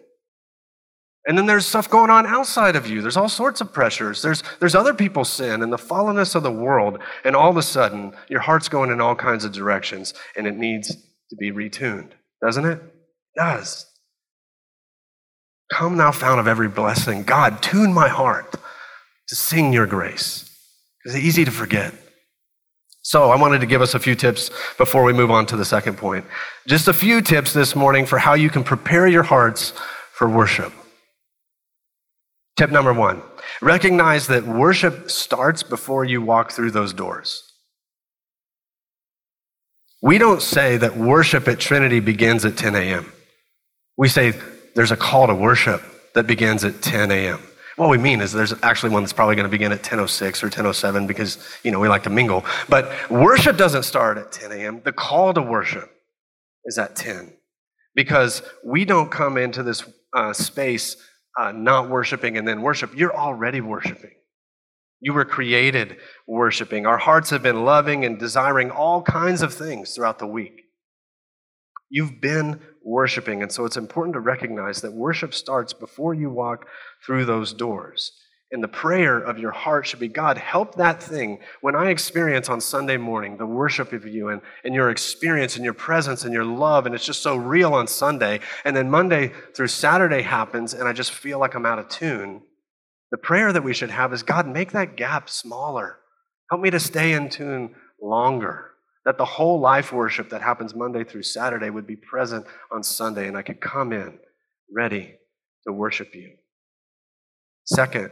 And 1.27 1.37
then 1.37 1.45
there's 1.45 1.65
stuff 1.65 1.89
going 1.89 2.09
on 2.09 2.25
outside 2.25 2.77
of 2.77 2.87
you. 2.87 3.01
There's 3.01 3.17
all 3.17 3.27
sorts 3.27 3.59
of 3.59 3.73
pressures. 3.73 4.21
There's, 4.21 4.43
there's 4.59 4.75
other 4.75 4.93
people's 4.93 5.29
sin 5.29 5.61
and 5.61 5.73
the 5.73 5.77
fallenness 5.77 6.35
of 6.35 6.43
the 6.43 6.51
world. 6.51 6.99
And 7.25 7.35
all 7.35 7.49
of 7.49 7.57
a 7.57 7.61
sudden, 7.61 8.13
your 8.29 8.39
heart's 8.39 8.69
going 8.69 8.91
in 8.91 9.01
all 9.01 9.15
kinds 9.15 9.43
of 9.43 9.51
directions 9.51 10.13
and 10.37 10.47
it 10.47 10.55
needs 10.55 10.95
to 11.29 11.35
be 11.35 11.51
retuned, 11.51 12.11
doesn't 12.41 12.65
it? 12.65 12.79
It 12.79 13.39
does. 13.39 13.85
Come, 15.71 15.97
thou 15.97 16.11
fount 16.11 16.39
of 16.39 16.47
every 16.47 16.69
blessing. 16.69 17.23
God, 17.23 17.61
tune 17.61 17.93
my 17.93 18.07
heart 18.07 18.55
to 19.27 19.35
sing 19.35 19.73
your 19.73 19.85
grace. 19.85 20.49
It's 21.05 21.15
easy 21.15 21.45
to 21.45 21.51
forget. 21.51 21.93
So, 23.01 23.31
I 23.31 23.37
wanted 23.37 23.61
to 23.61 23.67
give 23.67 23.81
us 23.81 23.93
a 23.93 23.99
few 23.99 24.15
tips 24.15 24.49
before 24.77 25.03
we 25.03 25.13
move 25.13 25.31
on 25.31 25.45
to 25.47 25.55
the 25.55 25.63
second 25.63 25.97
point. 25.97 26.25
Just 26.67 26.89
a 26.89 26.93
few 26.93 27.21
tips 27.21 27.53
this 27.53 27.75
morning 27.75 28.05
for 28.05 28.17
how 28.17 28.33
you 28.33 28.49
can 28.49 28.63
prepare 28.63 29.07
your 29.07 29.23
hearts 29.23 29.71
for 30.11 30.27
worship. 30.27 30.73
Tip 32.57 32.71
number 32.71 32.91
one 32.91 33.21
recognize 33.61 34.27
that 34.27 34.43
worship 34.45 35.09
starts 35.09 35.63
before 35.63 36.03
you 36.03 36.21
walk 36.21 36.51
through 36.51 36.71
those 36.71 36.91
doors. 36.91 37.46
We 40.01 40.17
don't 40.17 40.41
say 40.41 40.77
that 40.77 40.95
worship 40.95 41.47
at 41.47 41.59
Trinity 41.59 41.99
begins 41.99 42.45
at 42.45 42.55
10 42.55 42.75
a.m. 42.75 43.11
We 43.97 44.07
say 44.07 44.33
there's 44.75 44.91
a 44.91 44.97
call 44.97 45.27
to 45.27 45.35
worship 45.35 45.81
that 46.13 46.27
begins 46.27 46.63
at 46.63 46.81
10 46.81 47.11
a.m. 47.11 47.41
What 47.77 47.89
we 47.89 47.97
mean 47.97 48.21
is 48.21 48.31
there's 48.31 48.53
actually 48.63 48.91
one 48.91 49.03
that's 49.03 49.13
probably 49.13 49.35
going 49.35 49.45
to 49.45 49.51
begin 49.51 49.71
at 49.71 49.83
10.06 49.83 50.43
or 50.43 50.49
10.07 50.49 51.07
because, 51.07 51.37
you 51.63 51.71
know, 51.71 51.79
we 51.79 51.87
like 51.87 52.03
to 52.03 52.09
mingle. 52.09 52.43
But 52.69 52.91
worship 53.09 53.57
doesn't 53.57 53.83
start 53.83 54.17
at 54.17 54.31
10 54.31 54.51
a.m. 54.51 54.81
The 54.83 54.91
call 54.91 55.33
to 55.33 55.41
worship 55.41 55.89
is 56.65 56.77
at 56.77 56.95
10 56.95 57.33
because 57.95 58.41
we 58.63 58.85
don't 58.85 59.11
come 59.11 59.37
into 59.37 59.63
this 59.63 59.83
uh, 60.13 60.33
space 60.33 60.97
uh, 61.37 61.51
not 61.51 61.89
worshiping 61.89 62.37
and 62.37 62.47
then 62.47 62.61
worship. 62.61 62.95
You're 62.95 63.15
already 63.15 63.61
worshiping. 63.61 64.16
You 64.99 65.13
were 65.13 65.25
created 65.25 65.97
worshiping. 66.27 66.85
Our 66.85 66.97
hearts 66.97 67.29
have 67.29 67.43
been 67.43 67.65
loving 67.65 68.03
and 68.03 68.17
desiring 68.17 68.71
all 68.71 69.01
kinds 69.01 69.41
of 69.41 69.53
things 69.53 69.93
throughout 69.93 70.19
the 70.19 70.27
week. 70.27 70.63
You've 71.89 72.19
been 72.19 72.59
worshiping. 72.83 73.41
And 73.41 73.51
so 73.51 73.65
it's 73.65 73.77
important 73.77 74.13
to 74.13 74.19
recognize 74.19 74.81
that 74.81 74.93
worship 74.93 75.33
starts 75.33 75.73
before 75.73 76.13
you 76.13 76.29
walk 76.29 76.67
through 77.05 77.25
those 77.25 77.53
doors. 77.53 78.11
And 78.49 78.63
the 78.63 78.69
prayer 78.69 79.19
of 79.19 79.37
your 79.37 79.51
heart 79.51 79.85
should 79.85 79.99
be 79.99 80.07
God, 80.07 80.37
help 80.37 80.75
that 80.75 81.03
thing. 81.03 81.39
When 81.59 81.75
I 81.75 81.89
experience 81.89 82.47
on 82.47 82.61
Sunday 82.61 82.95
morning 82.95 83.35
the 83.35 83.45
worship 83.45 83.91
of 83.91 84.07
you 84.07 84.29
and, 84.29 84.41
and 84.63 84.73
your 84.73 84.89
experience 84.89 85.57
and 85.57 85.65
your 85.65 85.73
presence 85.73 86.23
and 86.23 86.33
your 86.33 86.45
love, 86.45 86.85
and 86.85 86.95
it's 86.95 87.05
just 87.05 87.21
so 87.21 87.35
real 87.35 87.73
on 87.73 87.87
Sunday, 87.87 88.39
and 88.63 88.73
then 88.73 88.89
Monday 88.89 89.33
through 89.53 89.67
Saturday 89.67 90.21
happens, 90.21 90.73
and 90.73 90.87
I 90.87 90.93
just 90.93 91.11
feel 91.11 91.39
like 91.39 91.55
I'm 91.55 91.65
out 91.65 91.79
of 91.79 91.89
tune. 91.89 92.41
The 93.11 93.17
prayer 93.17 93.53
that 93.53 93.63
we 93.63 93.73
should 93.73 93.91
have 93.91 94.13
is 94.13 94.23
God, 94.23 94.47
make 94.47 94.71
that 94.71 94.97
gap 94.97 95.29
smaller. 95.29 95.99
Help 96.49 96.61
me 96.61 96.69
to 96.69 96.79
stay 96.79 97.13
in 97.13 97.29
tune 97.29 97.75
longer 98.01 98.71
that 99.05 99.17
the 99.17 99.25
whole 99.25 99.61
life 99.61 99.93
worship 99.93 100.29
that 100.29 100.41
happens 100.41 100.75
Monday 100.75 101.05
through 101.05 101.23
Saturday 101.23 101.69
would 101.69 101.87
be 101.87 101.95
present 101.95 102.45
on 102.73 102.83
Sunday, 102.83 103.29
and 103.29 103.37
I 103.37 103.41
could 103.41 103.61
come 103.61 103.93
in 103.93 104.19
ready 104.75 105.15
to 105.65 105.71
worship 105.71 106.13
you. 106.13 106.33
Second, 107.63 108.11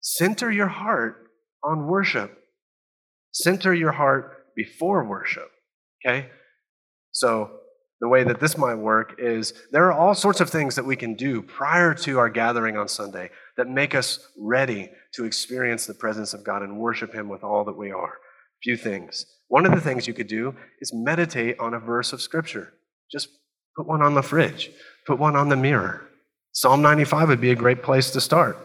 center 0.00 0.50
your 0.50 0.68
heart 0.68 1.28
on 1.64 1.88
worship. 1.88 2.38
Center 3.32 3.74
your 3.74 3.90
heart 3.90 4.54
before 4.54 5.04
worship. 5.04 5.50
Okay? 6.06 6.30
So, 7.10 7.50
the 8.00 8.08
way 8.08 8.24
that 8.24 8.40
this 8.40 8.58
might 8.58 8.74
work 8.74 9.14
is 9.18 9.54
there 9.72 9.86
are 9.86 9.92
all 9.92 10.14
sorts 10.14 10.40
of 10.40 10.50
things 10.50 10.74
that 10.74 10.84
we 10.84 10.96
can 10.96 11.14
do 11.14 11.40
prior 11.40 11.94
to 11.94 12.18
our 12.18 12.28
gathering 12.28 12.76
on 12.76 12.88
Sunday 12.88 13.30
that 13.56 13.68
make 13.68 13.94
us 13.94 14.18
ready 14.38 14.90
to 15.14 15.24
experience 15.24 15.86
the 15.86 15.94
presence 15.94 16.34
of 16.34 16.44
God 16.44 16.62
and 16.62 16.78
worship 16.78 17.14
Him 17.14 17.28
with 17.28 17.42
all 17.42 17.64
that 17.64 17.76
we 17.76 17.90
are. 17.90 18.12
A 18.12 18.62
few 18.62 18.76
things. 18.76 19.24
One 19.48 19.64
of 19.64 19.72
the 19.72 19.80
things 19.80 20.06
you 20.06 20.14
could 20.14 20.26
do 20.26 20.54
is 20.80 20.92
meditate 20.92 21.58
on 21.58 21.72
a 21.72 21.78
verse 21.78 22.12
of 22.12 22.20
Scripture. 22.20 22.74
Just 23.10 23.28
put 23.76 23.86
one 23.86 24.02
on 24.02 24.14
the 24.14 24.22
fridge, 24.22 24.70
put 25.06 25.18
one 25.18 25.36
on 25.36 25.48
the 25.48 25.56
mirror. 25.56 26.02
Psalm 26.52 26.82
95 26.82 27.28
would 27.28 27.40
be 27.40 27.50
a 27.50 27.56
great 27.56 27.82
place 27.82 28.10
to 28.10 28.20
start. 28.20 28.58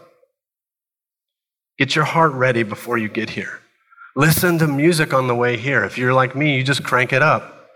Get 1.78 1.96
your 1.96 2.04
heart 2.04 2.32
ready 2.32 2.62
before 2.62 2.98
you 2.98 3.08
get 3.08 3.30
here. 3.30 3.60
Listen 4.14 4.58
to 4.58 4.66
music 4.66 5.14
on 5.14 5.26
the 5.26 5.34
way 5.34 5.56
here. 5.56 5.84
If 5.84 5.96
you're 5.96 6.12
like 6.12 6.36
me, 6.36 6.56
you 6.56 6.62
just 6.62 6.84
crank 6.84 7.12
it 7.14 7.22
up. 7.22 7.70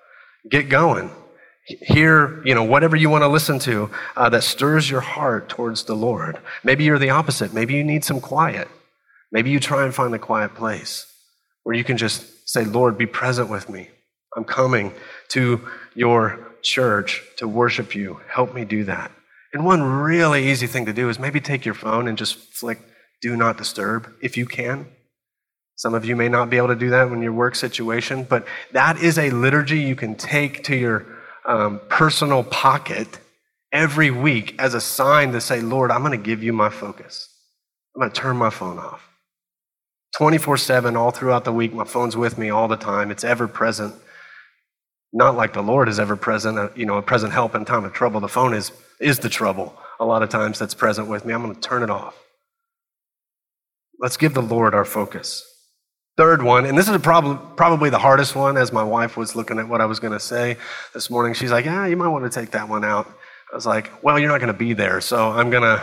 Get 0.51 0.69
going. 0.69 1.11
Hear, 1.67 2.43
you 2.45 2.55
know, 2.55 2.63
whatever 2.63 2.95
you 2.95 3.11
want 3.11 3.23
to 3.23 3.29
listen 3.29 3.59
to 3.61 3.91
uh, 4.17 4.29
that 4.29 4.45
stirs 4.45 4.89
your 4.89 5.01
heart 5.01 5.49
towards 5.49 5.85
the 5.85 5.97
Lord. 5.97 6.39
Maybe 6.63 6.85
you're 6.85 6.99
the 6.99 7.11
opposite. 7.11 7.53
Maybe 7.53 7.75
you 7.75 7.83
need 7.83 8.05
some 8.05 8.21
quiet. 8.21 8.69
Maybe 9.33 9.51
you 9.51 9.59
try 9.59 9.85
and 9.85 9.95
find 9.95 10.15
a 10.15 10.19
quiet 10.19 10.55
place 10.55 11.13
where 11.65 11.75
you 11.75 11.83
can 11.83 11.97
just 11.97 12.49
say, 12.49 12.65
Lord, 12.65 12.97
be 12.97 13.07
present 13.07 13.51
with 13.51 13.69
me. 13.69 13.89
I'm 14.37 14.45
coming 14.45 14.93
to 15.31 15.61
your 15.95 16.53
church 16.63 17.23
to 17.39 17.49
worship 17.49 17.95
you. 17.95 18.21
Help 18.29 18.55
me 18.55 18.65
do 18.65 18.85
that. 18.85 19.11
And 19.53 19.65
one 19.65 19.83
really 19.83 20.49
easy 20.49 20.67
thing 20.67 20.87
to 20.87 20.93
do 20.93 21.09
is 21.09 21.19
maybe 21.19 21.41
take 21.41 21.65
your 21.65 21.75
phone 21.75 22.07
and 22.07 22.17
just 22.17 22.37
flick 22.37 22.79
do 23.23 23.37
not 23.37 23.57
disturb 23.57 24.13
if 24.21 24.37
you 24.37 24.47
can. 24.47 24.87
Some 25.77 25.95
of 25.95 26.05
you 26.05 26.17
may 26.17 26.29
not 26.29 26.51
be 26.51 26.57
able 26.57 26.69
to 26.69 26.77
do 26.77 26.91
that 26.91 27.09
in 27.09 27.23
your 27.23 27.33
work 27.33 27.55
situation, 27.55 28.25
but 28.25 28.47
that 28.73 28.99
is 28.99 29.19
a 29.19 29.31
liturgy 29.31 29.81
you 29.81 29.97
can 29.97 30.15
take 30.15 30.63
to 30.65 30.77
your 30.77 31.07
um, 31.47 31.81
personal 31.89 32.43
pocket 32.43 33.19
every 33.73 34.11
week 34.11 34.55
as 34.59 34.75
a 34.75 34.81
sign 34.81 35.33
to 35.33 35.41
say, 35.41 35.61
Lord, 35.61 35.91
I'm 35.91 36.01
going 36.01 36.19
to 36.19 36.25
give 36.25 36.43
you 36.43 36.53
my 36.53 36.69
focus. 36.69 37.29
I'm 37.95 38.01
going 38.01 38.11
to 38.11 38.21
turn 38.21 38.37
my 38.37 38.51
phone 38.51 38.79
off. 38.79 39.03
24 40.17 40.57
7, 40.57 40.97
all 40.97 41.11
throughout 41.11 41.45
the 41.45 41.53
week, 41.53 41.73
my 41.73 41.85
phone's 41.85 42.17
with 42.17 42.39
me 42.39 42.51
all 42.51 42.69
the 42.69 42.77
time. 42.77 43.11
It's 43.11 43.25
ever 43.25 43.47
present. 43.47 43.95
Not 45.13 45.37
like 45.37 45.53
the 45.53 45.63
Lord 45.63 45.89
is 45.89 46.01
ever 46.01 46.17
present, 46.17 46.59
uh, 46.59 46.69
you 46.75 46.85
know, 46.85 46.97
a 46.97 47.03
present 47.03 47.33
help 47.33 47.55
in 47.55 47.65
time 47.65 47.85
of 47.85 47.93
trouble. 47.93 48.21
The 48.21 48.29
phone 48.29 48.55
is, 48.55 48.73
is 49.01 49.19
the 49.19 49.29
trouble 49.29 49.77
a 50.01 50.05
lot 50.05 50.23
of 50.23 50.29
times 50.29 50.59
that's 50.59 50.75
present 50.75 51.09
with 51.09 51.25
me. 51.25 51.33
I'm 51.33 51.43
going 51.43 51.55
to 51.55 51.61
turn 51.61 51.83
it 51.83 51.91
off. 51.91 52.17
Let's 53.99 54.17
give 54.17 54.35
the 54.35 54.43
Lord 54.43 54.75
our 54.75 54.85
focus. 54.85 55.45
Third 56.17 56.43
one, 56.43 56.65
and 56.65 56.79
this 56.79 56.89
is 56.89 56.97
prob- 56.99 57.57
probably 57.57 57.91
the 57.91 57.99
hardest 57.99 58.35
one, 58.35 58.57
as 58.57 58.73
my 58.73 58.83
wife 58.83 59.19
was 59.19 59.37
looking 59.37 59.59
at 59.59 59.69
what 59.69 59.83
I 59.83 59.85
was 59.85 60.01
going 60.01 60.15
to 60.15 60.21
say 60.21 60.57
this 60.95 61.11
morning. 61.11 61.35
She's 61.35 61.51
like, 61.51 61.67
Yeah, 61.67 61.85
you 61.87 61.97
might 61.97 62.09
want 62.09 62.25
to 62.25 62.41
take 62.41 62.53
that 62.53 62.69
one 62.69 62.85
out. 62.85 63.07
I 63.53 63.55
was 63.55 63.67
like, 63.67 63.91
Well, 64.03 64.19
you're 64.19 64.31
not 64.31 64.39
going 64.41 64.53
to 64.53 64.59
be 64.59 64.73
there, 64.73 65.01
so 65.03 65.31
I'm 65.31 65.51
going 65.51 65.63
to. 65.79 65.83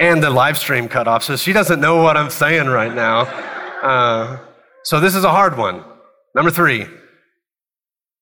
and 0.00 0.20
the 0.22 0.30
live 0.30 0.58
stream 0.58 0.88
cut 0.88 1.06
off, 1.06 1.22
so 1.22 1.36
she 1.36 1.52
doesn't 1.52 1.80
know 1.80 2.02
what 2.02 2.16
I'm 2.16 2.30
saying 2.30 2.66
right 2.66 2.92
now. 2.92 3.20
Uh, 3.80 4.38
so 4.82 4.98
this 4.98 5.14
is 5.14 5.22
a 5.22 5.30
hard 5.30 5.56
one. 5.56 5.84
Number 6.34 6.50
three, 6.50 6.86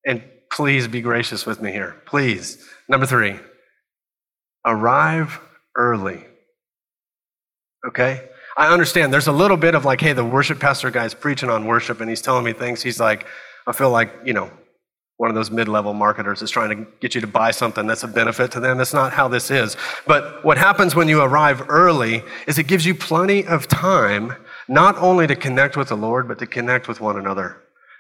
and 0.07 0.23
please 0.51 0.87
be 0.87 1.01
gracious 1.01 1.47
with 1.47 1.63
me 1.63 1.73
here. 1.73 1.97
Please. 2.05 2.63
Number 2.91 3.07
three, 3.07 3.41
arrive 4.67 5.41
early. 5.77 6.27
Okay? 7.89 8.29
I 8.57 8.73
understand 8.73 9.13
there's 9.13 9.29
a 9.29 9.33
little 9.33 9.57
bit 9.57 9.75
of 9.75 9.85
like, 9.85 10.01
hey, 10.01 10.13
the 10.13 10.25
worship 10.25 10.61
pastor 10.61 10.91
guy's 10.91 11.15
preaching 11.15 11.49
on 11.49 11.67
worship 11.67 12.01
and 12.01 12.09
he's 12.09 12.21
telling 12.21 12.45
me 12.45 12.53
things. 12.53 12.83
He's 12.83 13.01
like, 13.01 13.27
I 13.67 13.73
feel 13.73 13.91
like, 13.91 14.13
you 14.25 14.33
know, 14.33 14.51
one 15.17 15.31
of 15.31 15.37
those 15.37 15.51
mid 15.51 15.69
level 15.69 15.95
marketers 15.95 16.43
is 16.43 16.51
trying 16.51 16.71
to 16.71 16.91
get 17.01 17.15
you 17.15 17.21
to 17.21 17.27
buy 17.27 17.53
something 17.53 17.87
that's 17.87 18.03
a 18.03 18.09
benefit 18.09 18.51
to 18.53 18.61
them. 18.61 18.79
That's 18.79 18.93
not 18.93 19.13
how 19.13 19.29
this 19.29 19.51
is. 19.51 19.77
But 20.07 20.45
what 20.45 20.59
happens 20.59 20.95
when 20.95 21.09
you 21.09 21.23
arrive 21.23 21.65
early 21.69 22.23
is 22.47 22.59
it 22.59 22.67
gives 22.67 22.85
you 22.85 22.95
plenty 22.95 23.47
of 23.47 23.69
time 23.69 24.35
not 24.69 24.97
only 24.99 25.27
to 25.27 25.37
connect 25.37 25.77
with 25.77 25.89
the 25.89 25.97
Lord, 25.97 26.27
but 26.29 26.39
to 26.41 26.47
connect 26.47 26.89
with 26.89 27.01
one 27.01 27.17
another. 27.17 27.59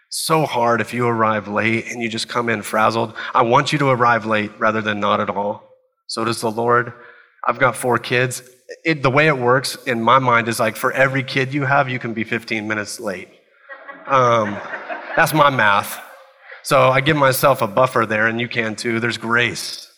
So 0.08 0.44
hard 0.44 0.80
if 0.80 0.92
you 0.92 1.06
arrive 1.06 1.48
late 1.48 1.90
and 1.90 2.02
you 2.02 2.08
just 2.08 2.28
come 2.28 2.48
in 2.48 2.62
frazzled. 2.62 3.14
I 3.34 3.42
want 3.42 3.72
you 3.72 3.78
to 3.78 3.88
arrive 3.88 4.26
late 4.26 4.50
rather 4.58 4.80
than 4.80 5.00
not 5.00 5.20
at 5.20 5.30
all. 5.30 5.70
So 6.08 6.24
does 6.24 6.40
the 6.40 6.50
Lord. 6.50 6.92
I've 7.46 7.58
got 7.58 7.76
four 7.76 7.98
kids 7.98 8.42
it, 8.84 9.02
the 9.02 9.10
way 9.10 9.26
it 9.26 9.38
works 9.38 9.76
in 9.86 10.02
my 10.02 10.18
mind 10.18 10.48
is 10.48 10.60
like 10.60 10.76
for 10.76 10.92
every 10.92 11.22
kid 11.22 11.52
you 11.52 11.64
have, 11.64 11.88
you 11.88 11.98
can 11.98 12.12
be 12.14 12.24
15 12.24 12.66
minutes 12.66 13.00
late. 13.00 13.28
Um, 14.06 14.58
that's 15.16 15.32
my 15.34 15.50
math. 15.50 16.00
So 16.62 16.90
I 16.90 17.00
give 17.00 17.16
myself 17.16 17.60
a 17.62 17.66
buffer 17.66 18.06
there, 18.06 18.26
and 18.28 18.40
you 18.40 18.48
can 18.48 18.76
too. 18.76 19.00
There's 19.00 19.18
grace. 19.18 19.88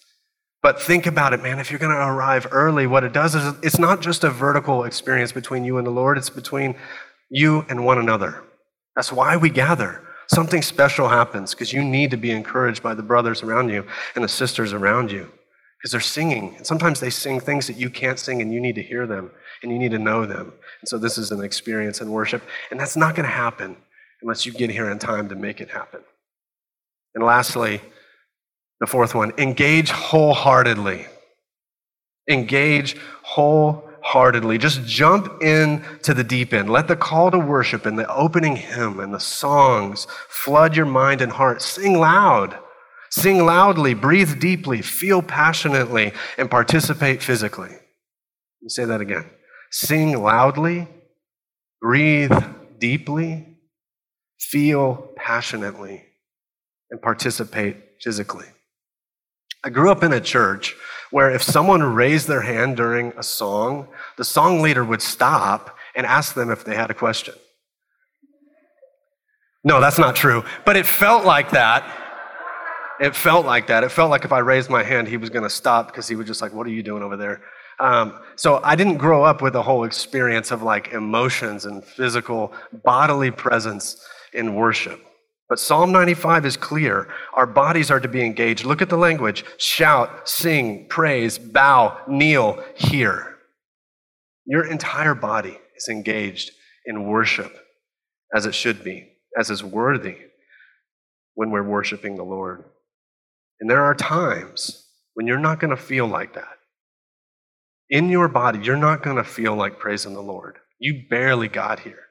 But 0.62 0.80
think 0.80 1.06
about 1.06 1.34
it, 1.34 1.42
man. 1.42 1.58
If 1.58 1.70
you're 1.70 1.78
going 1.78 1.92
to 1.92 1.98
arrive 1.98 2.46
early, 2.50 2.86
what 2.86 3.04
it 3.04 3.12
does 3.12 3.34
is 3.34 3.54
it's 3.62 3.78
not 3.78 4.00
just 4.00 4.24
a 4.24 4.30
vertical 4.30 4.84
experience 4.84 5.30
between 5.30 5.64
you 5.64 5.76
and 5.76 5.86
the 5.86 5.90
Lord, 5.90 6.16
it's 6.16 6.30
between 6.30 6.74
you 7.28 7.66
and 7.68 7.84
one 7.84 7.98
another. 7.98 8.42
That's 8.96 9.12
why 9.12 9.36
we 9.36 9.50
gather. 9.50 10.02
Something 10.28 10.62
special 10.62 11.08
happens 11.08 11.52
because 11.52 11.72
you 11.72 11.84
need 11.84 12.10
to 12.12 12.16
be 12.16 12.30
encouraged 12.30 12.82
by 12.82 12.94
the 12.94 13.02
brothers 13.02 13.42
around 13.42 13.68
you 13.68 13.86
and 14.14 14.24
the 14.24 14.28
sisters 14.28 14.72
around 14.72 15.12
you 15.12 15.30
because 15.84 15.92
they're 15.92 16.00
singing. 16.00 16.54
And 16.56 16.66
sometimes 16.66 16.98
they 16.98 17.10
sing 17.10 17.40
things 17.40 17.66
that 17.66 17.76
you 17.76 17.90
can't 17.90 18.18
sing, 18.18 18.40
and 18.40 18.50
you 18.50 18.58
need 18.58 18.74
to 18.76 18.82
hear 18.82 19.06
them 19.06 19.30
and 19.62 19.70
you 19.70 19.78
need 19.78 19.90
to 19.90 19.98
know 19.98 20.24
them. 20.24 20.50
And 20.80 20.88
so 20.88 20.96
this 20.96 21.18
is 21.18 21.30
an 21.30 21.44
experience 21.44 22.00
in 22.00 22.10
worship. 22.10 22.42
And 22.70 22.80
that's 22.80 22.96
not 22.96 23.14
going 23.14 23.28
to 23.28 23.34
happen 23.34 23.76
unless 24.22 24.46
you 24.46 24.52
get 24.52 24.70
here 24.70 24.90
in 24.90 24.98
time 24.98 25.28
to 25.28 25.34
make 25.34 25.60
it 25.60 25.68
happen. 25.68 26.00
And 27.14 27.22
lastly, 27.22 27.82
the 28.80 28.86
fourth 28.86 29.14
one 29.14 29.32
engage 29.36 29.90
wholeheartedly. 29.90 31.04
Engage 32.30 32.96
wholeheartedly. 33.22 34.56
Just 34.56 34.86
jump 34.86 35.42
in 35.42 35.84
to 36.02 36.14
the 36.14 36.24
deep 36.24 36.54
end. 36.54 36.70
Let 36.70 36.88
the 36.88 36.96
call 36.96 37.30
to 37.30 37.38
worship 37.38 37.84
and 37.84 37.98
the 37.98 38.10
opening 38.10 38.56
hymn 38.56 39.00
and 39.00 39.12
the 39.12 39.20
songs 39.20 40.06
flood 40.30 40.74
your 40.74 40.86
mind 40.86 41.20
and 41.20 41.30
heart. 41.30 41.60
Sing 41.60 41.98
loud. 41.98 42.58
Sing 43.16 43.46
loudly, 43.46 43.94
breathe 43.94 44.40
deeply, 44.40 44.82
feel 44.82 45.22
passionately, 45.22 46.12
and 46.36 46.50
participate 46.50 47.22
physically. 47.22 47.68
Let 47.68 47.80
me 48.60 48.68
say 48.68 48.84
that 48.86 49.00
again. 49.00 49.30
Sing 49.70 50.20
loudly, 50.20 50.88
breathe 51.80 52.36
deeply, 52.80 53.56
feel 54.40 55.12
passionately, 55.14 56.04
and 56.90 57.00
participate 57.00 57.76
physically. 58.02 58.46
I 59.62 59.70
grew 59.70 59.92
up 59.92 60.02
in 60.02 60.12
a 60.12 60.20
church 60.20 60.74
where 61.12 61.30
if 61.30 61.40
someone 61.40 61.84
raised 61.84 62.26
their 62.26 62.42
hand 62.42 62.76
during 62.76 63.12
a 63.16 63.22
song, 63.22 63.86
the 64.16 64.24
song 64.24 64.60
leader 64.60 64.84
would 64.84 65.02
stop 65.02 65.78
and 65.94 66.04
ask 66.04 66.34
them 66.34 66.50
if 66.50 66.64
they 66.64 66.74
had 66.74 66.90
a 66.90 66.94
question. 66.94 67.34
No, 69.62 69.80
that's 69.80 70.00
not 70.00 70.16
true, 70.16 70.42
but 70.66 70.76
it 70.76 70.84
felt 70.84 71.24
like 71.24 71.52
that 71.52 72.00
it 73.00 73.14
felt 73.14 73.46
like 73.46 73.66
that. 73.68 73.84
It 73.84 73.90
felt 73.90 74.10
like 74.10 74.24
if 74.24 74.32
I 74.32 74.38
raised 74.38 74.70
my 74.70 74.82
hand, 74.82 75.08
he 75.08 75.16
was 75.16 75.30
going 75.30 75.42
to 75.42 75.50
stop 75.50 75.88
because 75.88 76.08
he 76.08 76.16
was 76.16 76.26
just 76.26 76.42
like, 76.42 76.52
What 76.52 76.66
are 76.66 76.70
you 76.70 76.82
doing 76.82 77.02
over 77.02 77.16
there? 77.16 77.42
Um, 77.80 78.20
so 78.36 78.60
I 78.62 78.76
didn't 78.76 78.98
grow 78.98 79.24
up 79.24 79.42
with 79.42 79.56
a 79.56 79.62
whole 79.62 79.84
experience 79.84 80.50
of 80.50 80.62
like 80.62 80.92
emotions 80.92 81.64
and 81.64 81.84
physical 81.84 82.52
bodily 82.84 83.30
presence 83.30 84.04
in 84.32 84.54
worship. 84.54 85.04
But 85.48 85.58
Psalm 85.58 85.92
95 85.92 86.46
is 86.46 86.56
clear. 86.56 87.08
Our 87.34 87.46
bodies 87.46 87.90
are 87.90 88.00
to 88.00 88.08
be 88.08 88.24
engaged. 88.24 88.64
Look 88.64 88.80
at 88.80 88.88
the 88.88 88.96
language 88.96 89.44
shout, 89.58 90.28
sing, 90.28 90.86
praise, 90.88 91.38
bow, 91.38 91.98
kneel, 92.08 92.62
hear. 92.74 93.36
Your 94.46 94.70
entire 94.70 95.14
body 95.14 95.58
is 95.76 95.88
engaged 95.88 96.52
in 96.86 97.06
worship 97.06 97.52
as 98.34 98.46
it 98.46 98.54
should 98.54 98.82
be, 98.84 99.10
as 99.38 99.50
is 99.50 99.62
worthy 99.64 100.16
when 101.34 101.50
we're 101.50 101.62
worshiping 101.62 102.16
the 102.16 102.24
Lord. 102.24 102.64
And 103.64 103.70
there 103.70 103.84
are 103.84 103.94
times 103.94 104.90
when 105.14 105.26
you're 105.26 105.38
not 105.38 105.58
going 105.58 105.74
to 105.74 105.82
feel 105.82 106.06
like 106.06 106.34
that. 106.34 106.58
In 107.88 108.10
your 108.10 108.28
body, 108.28 108.58
you're 108.58 108.76
not 108.76 109.02
going 109.02 109.16
to 109.16 109.24
feel 109.24 109.56
like 109.56 109.78
praising 109.78 110.12
the 110.12 110.20
Lord. 110.20 110.58
You 110.78 111.04
barely 111.08 111.48
got 111.48 111.80
here. 111.80 112.02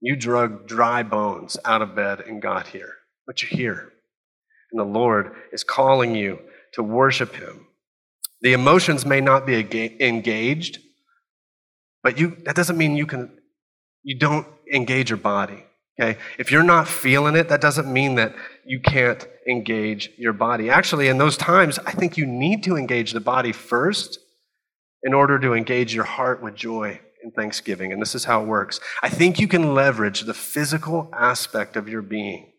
You 0.00 0.14
drug 0.14 0.68
dry 0.68 1.02
bones 1.02 1.56
out 1.64 1.82
of 1.82 1.96
bed 1.96 2.20
and 2.20 2.40
got 2.40 2.68
here, 2.68 2.92
but 3.26 3.42
you're 3.42 3.50
here. 3.50 3.94
And 4.70 4.78
the 4.78 4.84
Lord 4.84 5.34
is 5.50 5.64
calling 5.64 6.14
you 6.14 6.38
to 6.74 6.84
worship 6.84 7.34
Him. 7.34 7.66
The 8.42 8.52
emotions 8.52 9.04
may 9.04 9.20
not 9.20 9.44
be 9.44 9.56
engaged, 9.98 10.78
but 12.04 12.16
you, 12.16 12.36
that 12.44 12.54
doesn't 12.54 12.78
mean 12.78 12.96
you 12.96 13.06
can, 13.06 13.36
you 14.04 14.16
don't 14.16 14.46
engage 14.72 15.10
your 15.10 15.16
body. 15.16 15.65
Okay? 15.98 16.18
If 16.38 16.50
you're 16.50 16.62
not 16.62 16.88
feeling 16.88 17.36
it, 17.36 17.48
that 17.48 17.60
doesn't 17.60 17.90
mean 17.90 18.16
that 18.16 18.34
you 18.64 18.80
can't 18.80 19.26
engage 19.48 20.10
your 20.18 20.32
body. 20.32 20.68
Actually, 20.68 21.08
in 21.08 21.18
those 21.18 21.36
times, 21.36 21.78
I 21.78 21.92
think 21.92 22.16
you 22.16 22.26
need 22.26 22.62
to 22.64 22.76
engage 22.76 23.12
the 23.12 23.20
body 23.20 23.52
first 23.52 24.18
in 25.02 25.14
order 25.14 25.38
to 25.38 25.54
engage 25.54 25.94
your 25.94 26.04
heart 26.04 26.42
with 26.42 26.54
joy 26.54 27.00
and 27.22 27.32
thanksgiving. 27.34 27.92
And 27.92 28.02
this 28.02 28.14
is 28.14 28.24
how 28.24 28.42
it 28.42 28.46
works. 28.46 28.80
I 29.02 29.08
think 29.08 29.38
you 29.38 29.48
can 29.48 29.74
leverage 29.74 30.22
the 30.22 30.34
physical 30.34 31.08
aspect 31.12 31.76
of 31.76 31.88
your 31.88 32.02
being, 32.02 32.52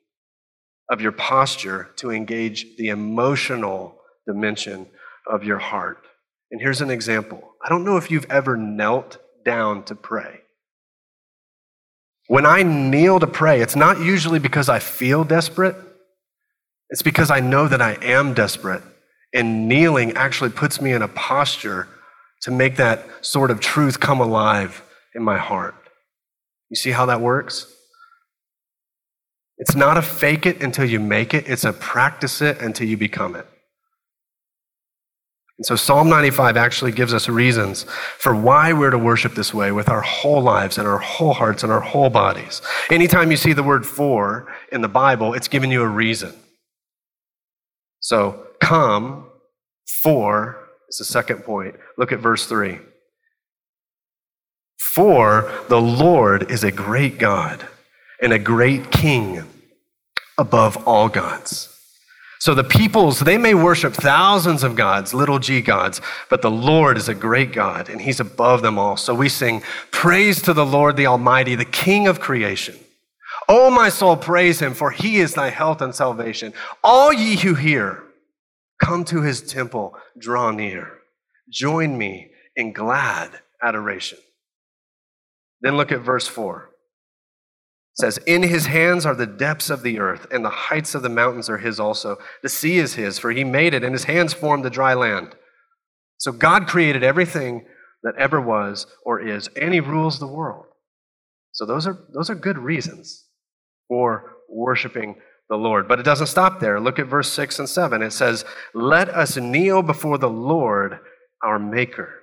of 0.90 1.02
your 1.02 1.12
posture, 1.12 1.90
to 1.98 2.12
engage 2.12 2.78
the 2.78 2.90
emotional 2.90 4.00
dimension 4.26 4.88
of 5.30 5.44
your 5.44 5.60
heart. 5.60 6.06
And 6.52 6.62
here's 6.62 6.82
an 6.82 6.90
example 6.90 7.44
I 7.64 7.70
don't 7.70 7.86
know 7.86 7.98
if 7.98 8.10
you've 8.10 8.30
ever 8.30 8.58
knelt 8.58 9.18
down 9.46 9.84
to 9.86 9.96
pray. 9.96 10.42
When 12.28 12.46
I 12.46 12.64
kneel 12.64 13.20
to 13.20 13.28
pray, 13.28 13.62
it's 13.62 13.76
not 13.76 14.00
usually 14.00 14.40
because 14.40 14.70
I 14.70 14.80
feel 14.80 15.24
desperate, 15.24 15.76
it's 16.90 17.02
because 17.02 17.32
I 17.32 17.40
know 17.40 17.68
that 17.68 17.82
I 17.82 17.94
am 18.02 18.34
desperate. 18.34 18.84
And 19.34 19.68
kneeling 19.68 20.14
actually 20.14 20.52
puts 20.52 20.80
me 20.80 20.94
in 20.94 21.02
a 21.02 21.08
posture 21.10 21.88
to 22.42 22.52
make 22.52 22.78
that 22.78 23.04
sort 23.22 23.52
of 23.52 23.60
truth 23.60 24.00
come 24.00 24.22
alive 24.22 24.82
in 25.14 25.22
my 25.22 25.38
heart. 25.38 25.76
You 26.70 26.76
see 26.76 26.92
how 26.92 27.06
that 27.08 27.20
works? 27.20 27.74
It's 29.58 29.76
not 29.76 29.98
a 29.98 30.02
fake 30.02 30.46
it 30.46 30.62
until 30.62 30.86
you 30.86 31.00
make 31.00 31.34
it, 31.34 31.48
it's 31.48 31.66
a 31.66 31.74
practice 31.74 32.42
it 32.42 32.62
until 32.62 32.88
you 32.88 32.96
become 32.96 33.36
it. 33.36 33.48
And 35.58 35.66
so 35.66 35.76
Psalm 35.76 36.08
95 36.08 36.56
actually 36.56 36.92
gives 36.92 37.14
us 37.14 37.28
reasons 37.28 37.84
for 38.18 38.36
why 38.36 38.74
we're 38.74 38.92
to 38.92 38.98
worship 38.98 39.34
this 39.34 39.54
way 39.54 39.72
with 39.72 39.90
our 39.90 40.02
whole 40.02 40.42
lives 40.42 40.78
and 40.78 40.88
our 40.88 41.00
whole 41.00 41.34
hearts 41.34 41.64
and 41.64 41.72
our 41.72 41.82
whole 41.82 42.12
bodies. 42.12 42.62
Anytime 42.92 43.32
you 43.32 43.38
see 43.38 43.54
the 43.54 43.64
word 43.64 43.86
for 43.86 44.48
in 44.72 44.82
the 44.82 44.88
Bible, 44.88 45.34
it's 45.34 45.48
giving 45.48 45.72
you 45.72 45.82
a 45.82 45.88
reason. 45.88 46.34
So 48.00 48.48
come 48.62 49.26
for 50.04 50.68
is 50.90 50.98
the 50.98 51.06
second 51.06 51.44
point. 51.44 51.76
Look 51.98 52.12
at 52.12 52.20
verse 52.20 52.46
3. 52.46 52.80
For 54.78 55.52
the 55.70 55.82
Lord 55.82 56.52
is 56.52 56.64
a 56.64 56.72
great 56.72 57.18
God 57.18 57.68
and 58.22 58.32
a 58.32 58.40
great 58.40 58.92
king 58.92 59.44
above 60.38 60.88
all 60.88 61.10
gods. 61.10 61.77
So 62.40 62.54
the 62.54 62.64
peoples, 62.64 63.20
they 63.20 63.38
may 63.38 63.54
worship 63.54 63.94
thousands 63.94 64.64
of 64.64 64.76
gods, 64.76 65.14
little 65.14 65.40
g 65.40 65.62
gods, 65.62 66.02
but 66.30 66.42
the 66.42 66.52
Lord 66.52 66.98
is 66.98 67.10
a 67.10 67.16
great 67.16 67.52
God 67.52 67.90
and 67.90 68.02
he's 68.02 68.20
above 68.20 68.62
them 68.62 68.78
all. 68.78 68.96
So 68.98 69.16
we 69.16 69.30
sing, 69.30 69.64
Praise 69.92 70.42
to 70.44 70.54
the 70.54 70.66
Lord 70.66 70.98
the 70.98 71.08
Almighty, 71.08 71.56
the 71.56 71.66
King 71.66 72.08
of 72.08 72.20
creation. 72.20 72.76
O 73.50 73.70
my 73.70 73.90
soul, 73.90 74.18
praise 74.18 74.60
him, 74.60 74.74
for 74.74 74.92
he 74.92 75.18
is 75.18 75.34
thy 75.34 75.50
health 75.50 75.82
and 75.82 75.96
salvation. 75.96 76.54
All 76.84 77.14
ye 77.14 77.38
who 77.38 77.54
hear, 77.56 78.04
come 78.84 79.06
to 79.06 79.22
his 79.22 79.42
temple, 79.42 79.96
draw 80.20 80.52
near. 80.52 81.00
Join 81.50 81.98
me 81.98 82.32
in 82.56 82.74
glad 82.74 83.32
adoration. 83.62 84.20
Then 85.62 85.78
look 85.78 85.92
at 85.92 86.02
verse 86.02 86.28
4 86.28 86.70
says, 88.00 88.18
In 88.20 88.44
his 88.44 88.68
hands 88.68 89.06
are 89.06 89.16
the 89.16 89.26
depths 89.26 89.70
of 89.70 89.82
the 89.82 90.00
earth, 90.00 90.28
and 90.32 90.46
the 90.46 90.50
heights 90.50 90.96
of 90.96 91.02
the 91.02 91.10
mountains 91.10 91.50
are 91.50 91.58
his 91.58 91.80
also. 91.80 92.18
The 92.44 92.50
sea 92.50 92.78
is 92.78 92.94
his, 92.94 93.20
for 93.20 93.32
he 93.32 93.44
made 93.44 93.74
it, 93.74 93.84
and 93.84 93.94
his 93.94 94.06
hands 94.06 94.34
formed 94.34 94.64
the 94.64 94.70
dry 94.70 94.94
land. 94.94 95.36
So 96.18 96.32
God 96.32 96.68
created 96.68 97.04
everything 97.04 97.66
that 98.04 98.16
ever 98.18 98.40
was 98.40 98.88
or 99.06 99.20
is, 99.20 99.48
and 99.60 99.74
he 99.74 99.80
rules 99.80 100.20
the 100.20 100.28
world. 100.28 100.66
So 101.52 101.66
those 101.66 101.88
are, 101.88 101.98
those 102.14 102.30
are 102.30 102.36
good 102.36 102.58
reasons 102.58 103.26
for 103.88 104.34
worshiping 104.48 105.16
the 105.50 105.56
Lord. 105.56 105.88
But 105.88 106.00
it 106.00 106.04
doesn't 106.04 106.28
stop 106.28 106.60
there. 106.60 106.80
Look 106.80 107.00
at 107.00 107.08
verse 107.08 107.32
6 107.32 107.60
and 107.60 107.70
7. 107.70 108.02
It 108.04 108.12
says, 108.12 108.46
Let 108.74 109.10
us 109.10 109.38
kneel 109.38 109.82
before 109.82 110.18
the 110.18 110.30
Lord, 110.30 111.00
our 111.44 111.58
Maker. 111.58 112.14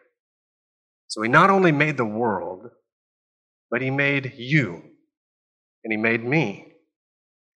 So 1.09 1.23
he 1.23 1.29
not 1.29 1.51
only 1.51 1.73
made 1.73 1.97
the 1.97 2.05
world, 2.05 2.71
but 3.71 3.83
he 3.83 3.91
made 3.91 4.35
you 4.37 4.83
and 5.85 5.93
He 5.93 5.97
made 5.97 6.25
me. 6.25 6.73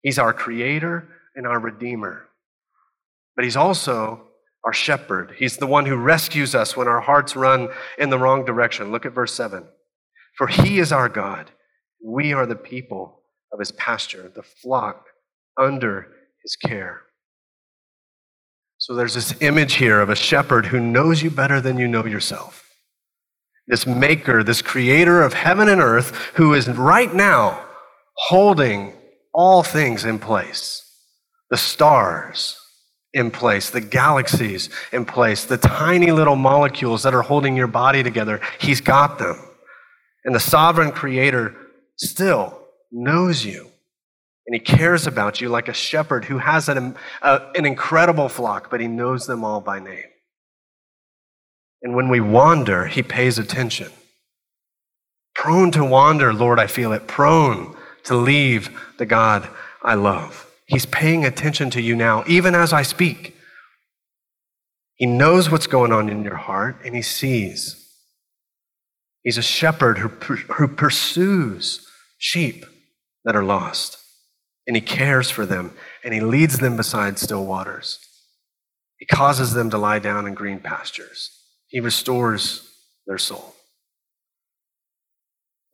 He's 0.03 0.19
our 0.19 0.33
creator 0.33 1.09
and 1.37 1.47
our 1.47 1.61
redeemer. 1.61 2.29
But 3.37 3.45
He's 3.45 3.57
also 3.57 4.29
our 4.65 4.73
shepherd. 4.73 5.35
He's 5.39 5.59
the 5.59 5.67
one 5.67 5.87
who 5.87 5.97
rescues 5.97 6.55
us 6.55 6.77
when 6.77 6.89
our 6.89 7.01
hearts 7.01 7.37
run 7.37 7.69
in 7.99 8.11
the 8.11 8.19
wrong 8.19 8.45
direction. 8.45 8.91
Look 8.91 9.07
at 9.07 9.13
verse 9.13 9.35
7. 9.35 9.65
For 10.37 10.47
He 10.47 10.79
is 10.79 10.91
our 10.93 11.09
God. 11.09 11.51
We 12.03 12.33
are 12.33 12.47
the 12.47 12.57
people 12.57 13.21
of 13.53 13.59
His 13.59 13.73
pasture, 13.73 14.33
the 14.35 14.43
flock 14.43 15.07
under 15.59 16.09
His 16.43 16.57
care. 16.57 17.03
So 18.79 18.95
there's 18.95 19.15
this 19.15 19.41
image 19.41 19.75
here 19.75 20.01
of 20.01 20.11
a 20.11 20.17
shepherd 20.17 20.67
who 20.67 20.81
knows 20.81 21.23
you 21.23 21.31
better 21.31 21.61
than 21.61 21.79
you 21.79 21.89
know 21.89 22.05
yourself. 22.05 22.69
This 23.67 23.87
maker, 23.87 24.43
this 24.43 24.61
creator 24.61 25.23
of 25.23 25.33
heaven 25.33 25.69
and 25.69 25.81
earth, 25.81 26.15
who 26.35 26.53
is 26.53 26.69
right 26.69 27.13
now 27.15 27.64
holding 28.15 28.95
all 29.33 29.63
things 29.63 30.05
in 30.05 30.19
place 30.19 30.81
the 31.51 31.57
stars 31.59 32.59
in 33.13 33.31
place, 33.31 33.71
the 33.71 33.81
galaxies 33.81 34.69
in 34.93 35.05
place, 35.05 35.45
the 35.45 35.57
tiny 35.57 36.11
little 36.11 36.35
molecules 36.35 37.05
that 37.05 37.15
are 37.15 37.23
holding 37.23 37.57
your 37.57 37.69
body 37.69 38.03
together. 38.03 38.41
He's 38.59 38.81
got 38.81 39.19
them. 39.19 39.39
And 40.25 40.35
the 40.35 40.41
sovereign 40.41 40.91
creator 40.91 41.55
still 41.97 42.61
knows 42.91 43.45
you. 43.45 43.71
And 44.47 44.55
he 44.55 44.61
cares 44.61 45.07
about 45.07 45.41
you 45.41 45.49
like 45.49 45.69
a 45.69 45.73
shepherd 45.73 46.25
who 46.25 46.39
has 46.39 46.69
an, 46.69 46.97
an 47.23 47.65
incredible 47.65 48.29
flock, 48.29 48.69
but 48.69 48.81
he 48.81 48.89
knows 48.89 49.27
them 49.27 49.45
all 49.45 49.61
by 49.61 49.79
name. 49.79 50.11
And 51.83 51.95
when 51.95 52.09
we 52.09 52.21
wander, 52.21 52.87
he 52.87 53.03
pays 53.03 53.39
attention. 53.39 53.91
Prone 55.35 55.71
to 55.73 55.85
wander, 55.85 56.33
Lord, 56.33 56.59
I 56.59 56.67
feel 56.67 56.93
it. 56.93 57.07
Prone 57.07 57.74
to 58.05 58.17
leave 58.17 58.71
the 58.99 59.07
God 59.07 59.49
I 59.83 59.95
love. 59.95 60.51
He's 60.67 60.87
paying 60.87 61.25
attention 61.25 61.71
to 61.71 61.81
you 61.81 61.95
now, 61.95 62.25
even 62.27 62.55
as 62.55 62.73
I 62.73 62.83
speak. 62.83 63.37
He 64.95 65.07
knows 65.07 65.51
what's 65.51 65.67
going 65.67 65.93
on 65.93 66.09
in 66.09 66.23
your 66.23 66.37
heart 66.37 66.77
and 66.85 66.95
he 66.95 67.03
sees. 67.03 67.81
He's 69.23 69.39
a 69.39 69.43
shepherd 69.43 69.99
who, 69.99 70.09
who 70.09 70.69
pursues 70.69 71.87
sheep 72.19 72.65
that 73.25 73.35
are 73.35 73.45
lost 73.45 73.99
and 74.67 74.77
he 74.77 74.83
cares 74.83 75.31
for 75.31 75.45
them 75.45 75.75
and 76.05 76.15
he 76.15 76.21
leads 76.21 76.59
them 76.59 76.77
beside 76.77 77.19
still 77.19 77.45
waters. 77.45 77.99
He 78.99 79.07
causes 79.07 79.53
them 79.53 79.71
to 79.71 79.79
lie 79.79 79.99
down 79.99 80.27
in 80.27 80.35
green 80.35 80.61
pastures. 80.61 81.31
He 81.69 81.81
restores 81.81 82.71
their 83.07 83.19
soul. 83.19 83.55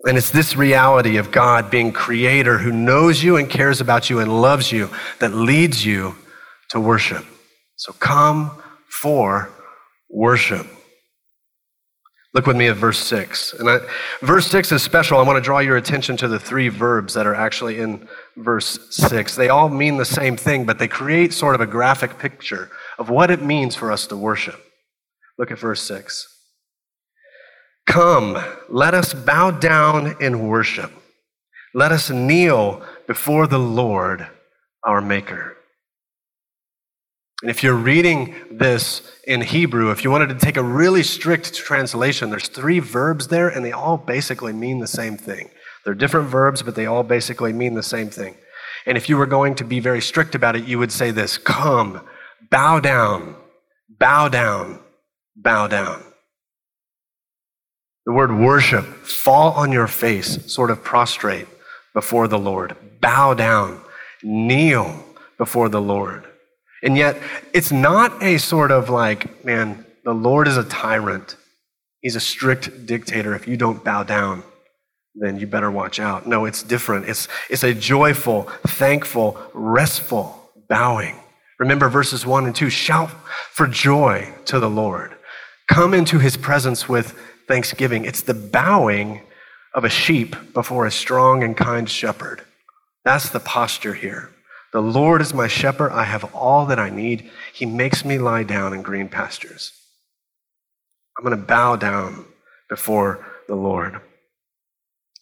And 0.05 0.17
it's 0.17 0.31
this 0.31 0.57
reality 0.57 1.19
of 1.19 1.31
God 1.31 1.71
being 1.71 1.93
creator 1.93 2.59
who 2.59 2.73
knows 2.73 3.23
you 3.23 3.37
and 3.37 3.51
cares 3.51 3.81
about 3.81 4.09
you 4.09 4.19
and 4.21 4.41
loves 4.41 4.73
you 4.73 4.89
that 5.19 5.35
leads 5.35 5.85
you 5.85 6.17
to 6.71 6.81
worship. 6.81 7.25
So 7.77 7.93
come 7.93 8.63
for 8.89 9.51
worship. 10.09 10.67
Look 12.33 12.47
with 12.47 12.57
me 12.57 12.69
at 12.69 12.77
verse 12.77 12.99
6. 12.99 13.55
And 13.55 13.69
I, 13.69 13.79
verse 14.23 14.47
6 14.47 14.71
is 14.71 14.83
special. 14.83 15.19
I 15.19 15.23
want 15.23 15.37
to 15.37 15.43
draw 15.43 15.59
your 15.59 15.77
attention 15.77 16.17
to 16.19 16.29
the 16.29 16.39
three 16.39 16.69
verbs 16.69 17.15
that 17.15 17.27
are 17.27 17.35
actually 17.35 17.81
in 17.81 18.09
verse 18.37 18.79
6. 18.91 19.35
They 19.35 19.49
all 19.49 19.69
mean 19.69 19.97
the 19.97 20.05
same 20.05 20.37
thing, 20.37 20.65
but 20.65 20.79
they 20.79 20.87
create 20.87 21.33
sort 21.33 21.57
of 21.57 21.61
a 21.61 21.67
graphic 21.67 22.19
picture 22.19 22.71
of 22.99 23.11
what 23.11 23.31
it 23.33 23.43
means 23.43 23.75
for 23.75 23.91
us 23.91 24.07
to 24.07 24.17
worship. 24.17 24.61
Look 25.39 25.51
at 25.51 25.59
verse 25.59 25.83
6. 25.83 26.40
Come, 27.91 28.39
let 28.69 28.95
us 28.95 29.13
bow 29.13 29.51
down 29.51 30.15
in 30.23 30.47
worship. 30.47 30.93
Let 31.75 31.91
us 31.91 32.09
kneel 32.09 32.83
before 33.09 33.49
the 33.49 33.59
Lord, 33.59 34.29
our 34.85 35.01
Maker. 35.01 35.57
And 37.43 37.51
if 37.51 37.65
you're 37.65 37.75
reading 37.75 38.37
this 38.49 39.03
in 39.27 39.41
Hebrew, 39.41 39.91
if 39.91 40.05
you 40.05 40.11
wanted 40.13 40.29
to 40.29 40.37
take 40.37 40.57
a 40.57 40.63
really 40.63 41.03
strict 41.03 41.53
translation, 41.57 42.31
there's 42.31 42.47
three 42.47 42.79
verbs 42.79 43.27
there, 43.27 43.49
and 43.49 43.65
they 43.65 43.73
all 43.73 43.97
basically 43.97 44.53
mean 44.53 44.79
the 44.79 44.87
same 44.87 45.17
thing. 45.17 45.51
They're 45.85 45.95
different 45.95 46.29
verbs, 46.29 46.63
but 46.63 46.77
they 46.77 46.87
all 46.87 47.03
basically 47.03 47.53
mean 47.53 47.75
the 47.75 47.83
same 47.83 48.09
thing. 48.09 48.37
And 48.87 48.97
if 48.97 49.09
you 49.09 49.17
were 49.17 49.27
going 49.27 49.57
to 49.57 49.65
be 49.65 49.81
very 49.81 50.01
strict 50.01 50.37
about 50.37 50.55
it, 50.55 50.65
you 50.65 50.79
would 50.79 50.93
say 50.93 51.11
this 51.11 51.39
Come, 51.39 52.07
bow 52.53 52.79
down, 52.79 53.35
bow 53.89 54.29
down, 54.29 54.79
bow 55.35 55.67
down. 55.67 56.05
The 58.11 58.17
word 58.17 58.37
worship, 58.37 58.85
fall 59.05 59.53
on 59.53 59.71
your 59.71 59.87
face, 59.87 60.53
sort 60.53 60.73
of 60.73 60.83
prostrate 60.83 61.47
before 61.95 62.27
the 62.27 62.41
Lord, 62.41 62.77
bow 63.01 63.35
down, 63.35 63.81
kneel 64.25 65.05
before 65.39 65.69
the 65.69 65.81
Lord. 65.81 66.27
And 66.83 66.97
yet, 66.97 67.17
it's 67.55 67.71
not 67.71 68.21
a 68.21 68.39
sort 68.39 68.73
of 68.73 68.91
like, 68.91 69.45
man, 69.45 69.87
the 70.03 70.13
Lord 70.13 70.49
is 70.49 70.57
a 70.57 70.65
tyrant. 70.65 71.37
He's 72.01 72.17
a 72.17 72.21
strict 72.21 72.85
dictator. 72.85 73.33
If 73.37 73.47
you 73.47 73.57
don't 73.57 73.85
bow 73.85 74.03
down, 74.03 74.43
then 75.15 75.39
you 75.39 75.47
better 75.47 75.71
watch 75.71 76.01
out. 76.01 76.27
No, 76.27 76.47
it's 76.47 76.65
different. 76.65 77.09
It's, 77.09 77.29
it's 77.49 77.63
a 77.63 77.73
joyful, 77.73 78.51
thankful, 78.67 79.39
restful 79.55 80.51
bowing. 80.69 81.15
Remember 81.61 81.89
verses 81.89 82.27
1 82.27 82.47
and 82.47 82.57
2 82.57 82.71
shout 82.71 83.11
for 83.53 83.69
joy 83.69 84.35
to 84.47 84.59
the 84.59 84.69
Lord. 84.69 85.15
Come 85.69 85.95
into 85.95 86.19
his 86.19 86.37
presence 86.37 86.89
with 86.89 87.17
thanksgiving. 87.51 88.05
It's 88.05 88.23
the 88.23 88.33
bowing 88.33 89.23
of 89.75 89.83
a 89.83 89.89
sheep 89.89 90.37
before 90.55 90.87
a 90.87 90.91
strong 90.91 91.43
and 91.43 91.57
kind 91.57 91.91
shepherd. 91.91 92.43
That's 93.05 93.31
the 93.31 93.41
posture 93.41 93.95
here. 93.95 94.31
The 94.73 94.81
Lord 94.81 95.21
is 95.21 95.35
my 95.35 95.49
shepherd. 95.49 95.91
I 95.91 96.05
have 96.05 96.33
all 96.33 96.67
that 96.67 96.79
I 96.79 96.91
need. 96.91 97.29
He 97.53 97.67
makes 97.67 98.05
me 98.05 98.19
lie 98.19 98.45
down 98.45 98.73
in 98.73 98.83
green 98.83 99.09
pastures. 99.09 99.73
I'm 101.19 101.25
going 101.25 101.37
to 101.37 101.45
bow 101.45 101.75
down 101.75 102.25
before 102.69 103.27
the 103.49 103.57
Lord. 103.57 104.01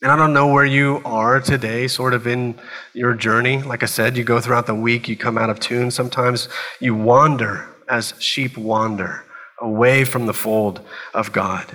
And 0.03 0.13
I 0.13 0.17
don't 0.17 0.35
know 0.35 0.53
where 0.53 0.67
you 0.67 1.01
are 1.07 1.41
today, 1.41 1.89
sort 1.89 2.13
of 2.13 2.27
in 2.27 2.57
your 2.93 3.15
journey. 3.15 3.63
Like 3.63 3.83
I 3.83 3.87
said, 3.87 4.19
you 4.19 4.23
go 4.23 4.39
throughout 4.39 4.67
the 4.67 4.75
week, 4.75 5.09
you 5.09 5.17
come 5.17 5.39
out 5.39 5.49
of 5.49 5.61
tune. 5.61 5.91
Sometimes 5.91 6.51
you 6.79 6.95
wander 6.95 7.75
as 7.89 8.13
sheep 8.19 8.59
wander 8.59 9.25
away 9.59 10.05
from 10.05 10.27
the 10.27 10.35
fold 10.35 10.83
of 11.15 11.33
God. 11.33 11.75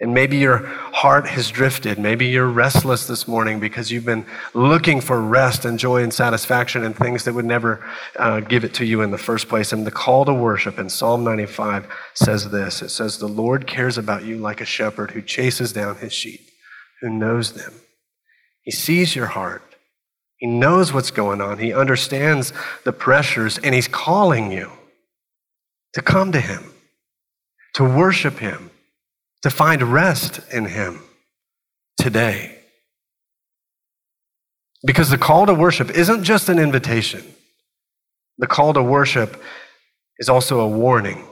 And 0.00 0.14
maybe 0.14 0.36
your 0.36 0.58
heart 0.58 1.26
has 1.26 1.50
drifted. 1.50 1.98
Maybe 1.98 2.26
you're 2.26 2.46
restless 2.46 3.08
this 3.08 3.26
morning 3.26 3.58
because 3.58 3.90
you've 3.90 4.04
been 4.04 4.24
looking 4.54 5.00
for 5.00 5.20
rest 5.20 5.64
and 5.64 5.76
joy 5.76 6.04
and 6.04 6.14
satisfaction 6.14 6.84
and 6.84 6.94
things 6.96 7.24
that 7.24 7.34
would 7.34 7.44
never 7.44 7.84
uh, 8.14 8.38
give 8.40 8.62
it 8.62 8.74
to 8.74 8.84
you 8.84 9.02
in 9.02 9.10
the 9.10 9.18
first 9.18 9.48
place. 9.48 9.72
And 9.72 9.84
the 9.84 9.90
call 9.90 10.24
to 10.24 10.32
worship 10.32 10.78
in 10.78 10.88
Psalm 10.88 11.24
95 11.24 11.88
says 12.14 12.50
this 12.50 12.80
it 12.80 12.90
says, 12.90 13.18
The 13.18 13.26
Lord 13.26 13.66
cares 13.66 13.98
about 13.98 14.24
you 14.24 14.36
like 14.36 14.60
a 14.60 14.64
shepherd 14.64 15.10
who 15.10 15.20
chases 15.20 15.72
down 15.72 15.96
his 15.96 16.12
sheep, 16.12 16.48
who 17.00 17.10
knows 17.10 17.54
them. 17.54 17.72
He 18.62 18.70
sees 18.70 19.16
your 19.16 19.26
heart, 19.26 19.74
he 20.36 20.46
knows 20.46 20.92
what's 20.92 21.10
going 21.10 21.40
on, 21.40 21.58
he 21.58 21.72
understands 21.72 22.52
the 22.84 22.92
pressures, 22.92 23.58
and 23.58 23.74
he's 23.74 23.88
calling 23.88 24.52
you 24.52 24.70
to 25.94 26.02
come 26.02 26.30
to 26.30 26.40
him, 26.40 26.72
to 27.74 27.82
worship 27.82 28.38
him 28.38 28.70
to 29.42 29.50
find 29.50 29.82
rest 29.82 30.40
in 30.52 30.66
Him 30.66 31.02
today. 31.96 32.58
Because 34.86 35.10
the 35.10 35.18
call 35.18 35.46
to 35.46 35.54
worship 35.54 35.90
isn't 35.90 36.24
just 36.24 36.48
an 36.48 36.58
invitation, 36.58 37.22
the 38.38 38.46
call 38.46 38.72
to 38.74 38.82
worship 38.82 39.42
is 40.18 40.28
also 40.28 40.60
a 40.60 40.68
warning 40.68 41.24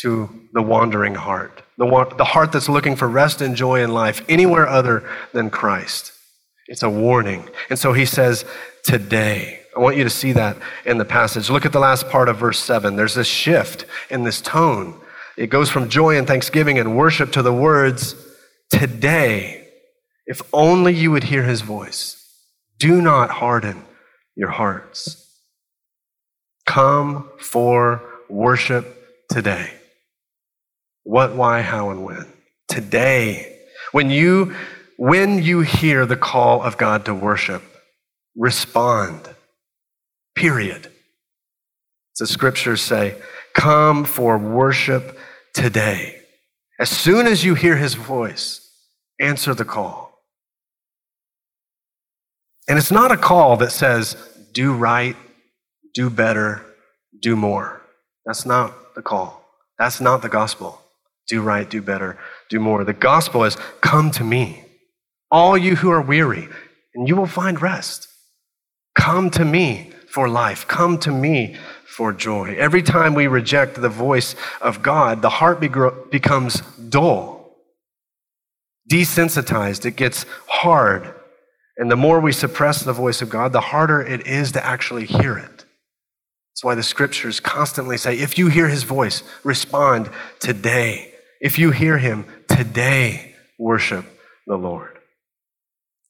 to 0.00 0.28
the 0.52 0.62
wandering 0.62 1.14
heart, 1.14 1.62
the, 1.76 2.14
the 2.16 2.24
heart 2.24 2.52
that's 2.52 2.68
looking 2.68 2.96
for 2.96 3.08
rest 3.08 3.40
and 3.40 3.56
joy 3.56 3.82
in 3.82 3.92
life 3.92 4.24
anywhere 4.28 4.66
other 4.68 5.08
than 5.32 5.50
Christ. 5.50 6.12
It's 6.68 6.82
a 6.82 6.90
warning. 6.90 7.48
And 7.68 7.78
so 7.78 7.92
he 7.92 8.04
says, 8.04 8.44
Today. 8.84 9.60
I 9.76 9.80
want 9.80 9.96
you 9.96 10.04
to 10.04 10.10
see 10.10 10.32
that 10.32 10.56
in 10.84 10.98
the 10.98 11.04
passage. 11.04 11.48
Look 11.48 11.64
at 11.66 11.72
the 11.72 11.78
last 11.78 12.08
part 12.08 12.28
of 12.28 12.38
verse 12.38 12.58
7. 12.58 12.96
There's 12.96 13.14
this 13.14 13.26
shift 13.26 13.84
in 14.08 14.24
this 14.24 14.40
tone 14.40 15.00
it 15.40 15.48
goes 15.48 15.70
from 15.70 15.88
joy 15.88 16.18
and 16.18 16.26
thanksgiving 16.26 16.78
and 16.78 16.98
worship 16.98 17.32
to 17.32 17.40
the 17.40 17.52
words, 17.52 18.14
Today, 18.70 19.66
if 20.26 20.42
only 20.52 20.92
you 20.92 21.10
would 21.10 21.24
hear 21.24 21.42
his 21.42 21.62
voice, 21.62 22.22
do 22.78 23.00
not 23.00 23.30
harden 23.30 23.82
your 24.36 24.50
hearts. 24.50 25.26
Come 26.66 27.30
for 27.38 28.02
worship 28.28 29.02
today. 29.30 29.72
What, 31.04 31.34
why, 31.34 31.62
how, 31.62 31.88
and 31.88 32.04
when? 32.04 32.26
Today. 32.68 33.60
When 33.92 34.10
you, 34.10 34.54
when 34.98 35.42
you 35.42 35.62
hear 35.62 36.04
the 36.04 36.16
call 36.18 36.62
of 36.62 36.76
God 36.76 37.06
to 37.06 37.14
worship, 37.14 37.62
respond. 38.36 39.26
Period. 40.36 40.92
The 42.18 42.26
scriptures 42.26 42.82
say, 42.82 43.16
come 43.54 44.04
for 44.04 44.36
worship 44.36 45.16
today. 45.54 46.22
As 46.78 46.88
soon 46.88 47.26
as 47.26 47.44
you 47.44 47.54
hear 47.54 47.76
his 47.76 47.94
voice, 47.94 48.70
answer 49.20 49.54
the 49.54 49.64
call. 49.64 50.18
And 52.68 52.78
it's 52.78 52.90
not 52.90 53.12
a 53.12 53.16
call 53.16 53.56
that 53.58 53.72
says, 53.72 54.16
do 54.52 54.72
right, 54.72 55.16
do 55.94 56.08
better, 56.08 56.64
do 57.20 57.36
more. 57.36 57.82
That's 58.24 58.46
not 58.46 58.94
the 58.94 59.02
call. 59.02 59.44
That's 59.78 60.00
not 60.00 60.22
the 60.22 60.28
gospel. 60.28 60.80
Do 61.28 61.42
right, 61.42 61.68
do 61.68 61.82
better, 61.82 62.18
do 62.48 62.60
more. 62.60 62.84
The 62.84 62.92
gospel 62.92 63.44
is, 63.44 63.56
come 63.80 64.10
to 64.12 64.24
me, 64.24 64.64
all 65.30 65.56
you 65.56 65.76
who 65.76 65.90
are 65.90 66.02
weary, 66.02 66.48
and 66.94 67.08
you 67.08 67.16
will 67.16 67.26
find 67.26 67.60
rest. 67.60 68.08
Come 68.94 69.30
to 69.30 69.44
me 69.44 69.92
for 70.08 70.28
life. 70.28 70.66
Come 70.66 70.98
to 70.98 71.12
me 71.12 71.56
for 72.00 72.14
joy. 72.14 72.56
Every 72.58 72.82
time 72.82 73.12
we 73.12 73.26
reject 73.26 73.78
the 73.78 73.90
voice 73.90 74.34
of 74.62 74.80
God, 74.80 75.20
the 75.20 75.28
heart 75.28 75.60
becomes 75.60 76.62
dull, 76.88 77.58
desensitized. 78.90 79.84
It 79.84 79.96
gets 79.96 80.24
hard. 80.48 81.14
And 81.76 81.90
the 81.90 81.96
more 81.96 82.18
we 82.18 82.32
suppress 82.32 82.82
the 82.82 82.94
voice 82.94 83.20
of 83.20 83.28
God, 83.28 83.52
the 83.52 83.60
harder 83.60 84.00
it 84.00 84.26
is 84.26 84.52
to 84.52 84.64
actually 84.64 85.04
hear 85.04 85.36
it. 85.36 85.66
That's 86.54 86.64
why 86.64 86.74
the 86.74 86.82
scriptures 86.82 87.38
constantly 87.38 87.98
say 87.98 88.16
if 88.16 88.38
you 88.38 88.48
hear 88.48 88.68
his 88.68 88.84
voice, 88.84 89.22
respond 89.44 90.08
today. 90.38 91.12
If 91.38 91.58
you 91.58 91.70
hear 91.70 91.98
him 91.98 92.24
today, 92.48 93.34
worship 93.58 94.06
the 94.46 94.56
Lord. 94.56 94.96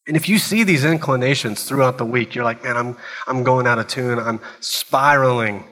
And 0.07 0.17
if 0.17 0.29
you 0.29 0.39
see 0.39 0.63
these 0.63 0.85
inclinations 0.85 1.65
throughout 1.65 1.99
the 1.99 2.07
week, 2.07 2.37
you're 2.37 2.45
like, 2.45 2.63
man, 2.63 2.77
I'm, 2.77 2.97
I'm 3.27 3.43
going 3.43 3.67
out 3.67 3.81
of 3.81 3.89
tune. 3.89 4.21
I'm 4.21 4.39
spiraling 4.61 5.65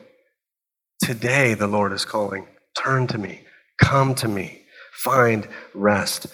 Today, 1.08 1.54
the 1.54 1.66
Lord 1.66 1.94
is 1.94 2.04
calling. 2.04 2.46
Turn 2.76 3.06
to 3.06 3.16
me, 3.16 3.40
come 3.78 4.14
to 4.16 4.28
me, 4.28 4.60
find 4.92 5.48
rest. 5.72 6.26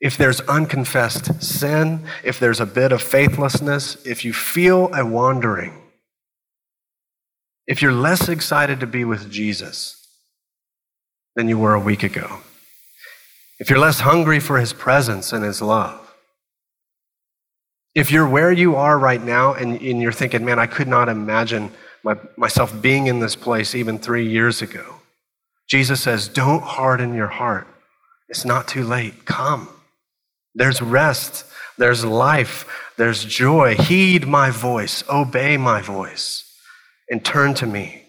If 0.00 0.16
there's 0.16 0.40
unconfessed 0.40 1.42
sin, 1.42 2.06
if 2.24 2.40
there's 2.40 2.58
a 2.58 2.64
bit 2.64 2.92
of 2.92 3.02
faithlessness, 3.02 4.02
if 4.06 4.24
you 4.24 4.32
feel 4.32 4.88
a 4.94 5.04
wandering, 5.04 5.82
if 7.66 7.82
you're 7.82 7.92
less 7.92 8.30
excited 8.30 8.80
to 8.80 8.86
be 8.86 9.04
with 9.04 9.30
Jesus 9.30 10.02
than 11.36 11.46
you 11.46 11.58
were 11.58 11.74
a 11.74 11.78
week 11.78 12.02
ago, 12.02 12.38
if 13.58 13.68
you're 13.68 13.78
less 13.78 14.00
hungry 14.00 14.40
for 14.40 14.58
his 14.58 14.72
presence 14.72 15.34
and 15.34 15.44
his 15.44 15.60
love, 15.60 16.14
if 17.94 18.10
you're 18.10 18.26
where 18.26 18.50
you 18.50 18.76
are 18.76 18.98
right 18.98 19.22
now 19.22 19.52
and, 19.52 19.78
and 19.82 20.00
you're 20.00 20.10
thinking, 20.10 20.42
man, 20.42 20.58
I 20.58 20.68
could 20.68 20.88
not 20.88 21.10
imagine 21.10 21.70
my, 22.04 22.16
myself 22.36 22.80
being 22.80 23.06
in 23.06 23.20
this 23.20 23.36
place 23.36 23.74
even 23.74 23.98
three 23.98 24.28
years 24.28 24.62
ago. 24.62 24.96
Jesus 25.68 26.00
says, 26.00 26.28
Don't 26.28 26.62
harden 26.62 27.14
your 27.14 27.28
heart. 27.28 27.66
It's 28.28 28.44
not 28.44 28.68
too 28.68 28.84
late. 28.84 29.24
Come. 29.24 29.68
There's 30.54 30.82
rest, 30.82 31.44
there's 31.78 32.04
life, 32.04 32.66
there's 32.96 33.24
joy. 33.24 33.76
Heed 33.76 34.26
my 34.26 34.50
voice, 34.50 35.02
obey 35.08 35.56
my 35.56 35.80
voice, 35.80 36.44
and 37.10 37.24
turn 37.24 37.54
to 37.54 37.66
me. 37.66 38.02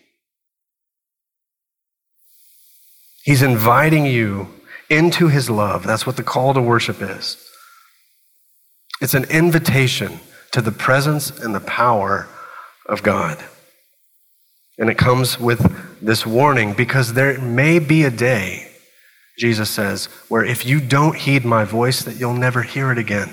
He's 3.23 3.41
inviting 3.41 4.05
you 4.05 4.49
into 4.89 5.29
his 5.29 5.49
love. 5.49 5.83
That's 5.83 6.05
what 6.05 6.17
the 6.17 6.23
call 6.23 6.53
to 6.53 6.61
worship 6.61 7.01
is. 7.01 7.37
It's 9.01 9.13
an 9.13 9.23
invitation 9.25 10.19
to 10.51 10.61
the 10.61 10.71
presence 10.71 11.29
and 11.29 11.55
the 11.55 11.61
power 11.61 12.27
of 12.85 13.01
God. 13.01 13.43
And 14.77 14.89
it 14.89 14.97
comes 14.97 15.39
with 15.39 16.01
this 16.01 16.25
warning 16.25 16.73
because 16.73 17.13
there 17.13 17.39
may 17.39 17.79
be 17.79 18.03
a 18.03 18.11
day, 18.11 18.69
Jesus 19.37 19.69
says, 19.69 20.05
where 20.29 20.43
if 20.43 20.65
you 20.65 20.79
don't 20.79 21.15
heed 21.15 21.45
my 21.45 21.63
voice, 21.63 22.03
that 22.03 22.19
you'll 22.19 22.33
never 22.33 22.63
hear 22.63 22.91
it 22.91 22.97
again. 22.97 23.29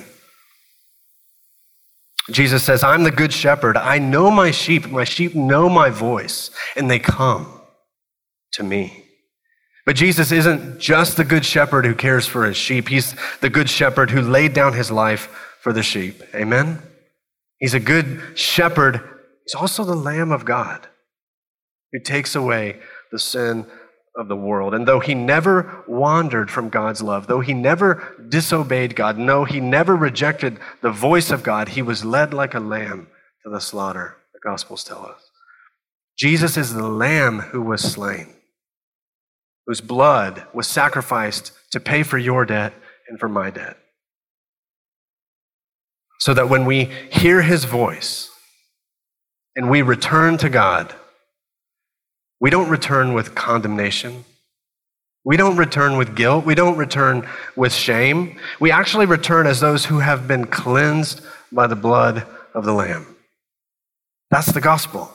Jesus 2.31 2.63
says, 2.63 2.85
I'm 2.85 3.03
the 3.03 3.11
good 3.11 3.33
shepherd. 3.33 3.77
I 3.77 3.99
know 3.99 4.31
my 4.31 4.51
sheep. 4.51 4.89
My 4.89 5.05
sheep 5.05 5.35
know 5.35 5.69
my 5.69 5.91
voice, 5.91 6.51
and 6.77 6.91
they 6.91 6.99
come 6.99 7.61
to 8.53 8.63
me. 8.63 9.05
But 9.87 9.97
Jesus 9.97 10.31
isn't 10.31 10.79
just 10.79 11.17
the 11.17 11.25
good 11.25 11.45
shepherd 11.45 11.85
who 11.87 11.95
cares 11.95 12.27
for 12.27 12.45
his 12.45 12.57
sheep. 12.57 12.89
He's 12.89 13.17
the 13.41 13.51
good 13.51 13.69
shepherd 13.69 14.11
who 14.11 14.21
laid 14.21 14.53
down 14.53 14.75
his 14.75 14.91
life 14.91 15.57
for 15.61 15.73
the 15.73 15.83
sheep. 15.83 16.23
Amen? 16.35 16.81
He's 17.59 17.75
a 17.75 17.81
good 17.81 18.39
shepherd. 18.39 19.01
He's 19.45 19.55
also 19.55 19.85
the 19.85 19.97
Lamb 19.97 20.31
of 20.31 20.45
God 20.45 20.87
who 21.93 22.01
takes 22.01 22.35
away 22.35 22.81
the 23.13 23.19
sin 23.19 23.67
of 24.17 24.29
the 24.29 24.37
world. 24.37 24.75
And 24.75 24.87
though 24.87 25.01
he 25.01 25.15
never 25.15 25.85
wandered 25.87 26.51
from 26.51 26.69
God's 26.69 27.03
love, 27.03 27.27
though 27.27 27.41
he 27.41 27.55
never 27.55 28.15
disobeyed 28.29 28.97
God, 28.97 29.19
no, 29.19 29.45
he 29.45 29.61
never 29.61 29.97
rejected 29.97 30.59
the 30.83 30.91
voice 30.91 31.31
of 31.31 31.43
God, 31.43 31.71
he 31.71 31.83
was 31.83 32.05
led 32.05 32.35
like 32.35 32.55
a 32.55 32.61
lamb 32.61 33.09
to 33.45 33.51
the 33.51 33.61
slaughter, 33.61 34.17
the 34.33 34.41
Gospels 34.43 34.85
tell 34.85 35.07
us. 35.07 35.31
Jesus 36.19 36.57
is 36.57 36.75
the 36.75 36.89
lamb 36.89 37.39
who 37.39 37.63
was 37.63 37.81
slain, 37.81 38.35
whose 39.67 39.81
blood 39.81 40.47
was 40.53 40.67
sacrificed 40.67 41.53
to 41.71 41.81
pay 41.81 42.03
for 42.03 42.19
your 42.19 42.45
debt 42.45 42.75
and 43.09 43.19
for 43.19 43.29
my 43.29 43.51
debt. 43.51 43.77
So 46.19 46.35
that 46.35 46.51
when 46.51 46.67
we 46.67 46.91
hear 47.11 47.41
his 47.41 47.65
voice 47.65 48.29
and 49.57 49.71
we 49.71 49.81
return 49.81 50.37
to 50.39 50.51
God, 50.51 50.95
we 52.41 52.51
don't 52.51 52.71
return 52.71 53.13
with 53.13 53.35
condemnation. 53.35 54.25
We 55.25 55.37
don't 55.37 55.59
return 55.59 55.99
with 55.99 56.17
guilt. 56.17 56.47
We 56.47 56.55
don't 56.55 56.79
return 56.79 57.29
with 57.55 57.73
shame. 57.73 58.39
We 58.59 58.71
actually 58.71 59.07
return 59.07 59.47
as 59.47 59.61
those 59.61 59.85
who 59.85 59.99
have 59.99 60.27
been 60.27 60.47
cleansed 60.47 61.21
by 61.53 61.67
the 61.67 61.77
blood 61.77 62.27
of 62.55 62.65
the 62.65 62.73
Lamb. 62.73 63.07
That's 64.31 64.53
the 64.53 64.61
gospel. 64.61 65.13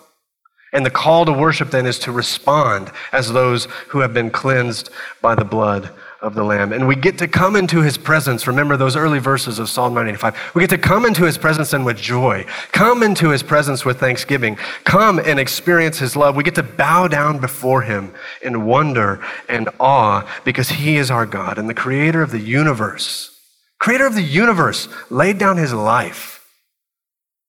And 0.71 0.85
the 0.85 0.91
call 0.91 1.25
to 1.25 1.33
worship 1.33 1.71
then 1.71 1.87
is 1.87 1.97
to 1.99 2.11
respond 2.11 2.91
as 3.11 3.31
those 3.31 3.65
who 3.87 3.99
have 3.99 4.13
been 4.13 4.29
cleansed 4.29 4.89
by 5.21 5.33
the 5.33 5.45
blood 5.45 5.89
of 6.21 6.33
the 6.33 6.43
Lamb. 6.43 6.73
And 6.73 6.87
we 6.87 6.95
get 6.95 7.17
to 7.19 7.27
come 7.27 7.55
into 7.55 7.81
his 7.81 7.97
presence. 7.97 8.47
Remember 8.47 8.77
those 8.77 8.95
early 8.95 9.19
verses 9.19 9.59
of 9.59 9.69
Psalm 9.69 9.93
95. 9.93 10.35
We 10.53 10.61
get 10.61 10.69
to 10.71 10.77
come 10.77 11.05
into 11.05 11.25
his 11.25 11.37
presence 11.37 11.73
and 11.73 11.85
with 11.85 11.97
joy. 11.97 12.45
Come 12.71 13.03
into 13.03 13.29
his 13.29 13.43
presence 13.43 13.85
with 13.85 13.99
thanksgiving. 13.99 14.55
Come 14.83 15.19
and 15.19 15.39
experience 15.39 15.99
his 15.99 16.15
love. 16.15 16.35
We 16.35 16.43
get 16.43 16.55
to 16.55 16.63
bow 16.63 17.07
down 17.07 17.39
before 17.39 17.81
him 17.81 18.13
in 18.41 18.65
wonder 18.65 19.23
and 19.47 19.69
awe 19.79 20.29
because 20.43 20.69
he 20.69 20.97
is 20.97 21.11
our 21.11 21.25
God 21.25 21.57
and 21.57 21.69
the 21.69 21.73
creator 21.73 22.21
of 22.21 22.31
the 22.31 22.39
universe. 22.39 23.31
Creator 23.79 24.07
of 24.07 24.15
the 24.15 24.21
universe 24.21 24.87
laid 25.09 25.37
down 25.37 25.57
his 25.57 25.73
life 25.73 26.35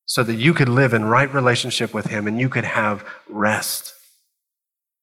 so 0.07 0.23
that 0.23 0.35
you 0.35 0.55
could 0.55 0.69
live 0.69 0.95
in 0.95 1.05
right 1.05 1.33
relationship 1.33 1.93
with 1.93 2.07
him 2.07 2.27
and 2.27 2.39
you 2.39 2.49
could 2.49 2.65
have 2.65 3.05
rest 3.29 3.95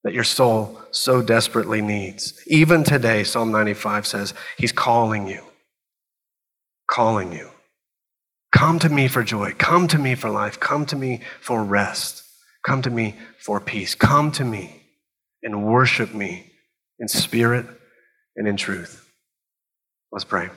that 0.04 0.14
your 0.14 0.24
soul 0.24 0.82
so 0.92 1.22
desperately 1.22 1.82
needs. 1.82 2.42
Even 2.48 2.84
today, 2.84 3.24
Psalm 3.24 3.52
95 3.52 4.06
says, 4.06 4.34
He's 4.58 4.72
calling 4.72 5.28
you, 5.28 5.42
calling 6.90 7.32
you. 7.32 7.50
Come 8.52 8.80
to 8.80 8.90
me 8.90 9.08
for 9.08 9.24
joy. 9.24 9.54
Come 9.58 9.88
to 9.88 9.98
me 9.98 10.16
for 10.16 10.30
life. 10.30 10.60
Come 10.60 10.86
to 10.88 10.96
me 10.96 11.22
for 11.42 11.64
rest. 11.64 12.24
Come 12.66 12.82
to 12.84 12.90
me 12.90 13.16
for 13.40 13.60
peace. 13.60 13.96
Come 13.96 14.32
to 14.34 14.46
me 14.46 14.84
and 15.42 15.66
worship 15.66 16.14
me 16.14 16.52
in 17.00 17.08
spirit 17.08 17.66
and 18.36 18.48
in 18.48 18.56
truth. 18.56 19.10
Let's 20.12 20.26
pray. 20.26 20.50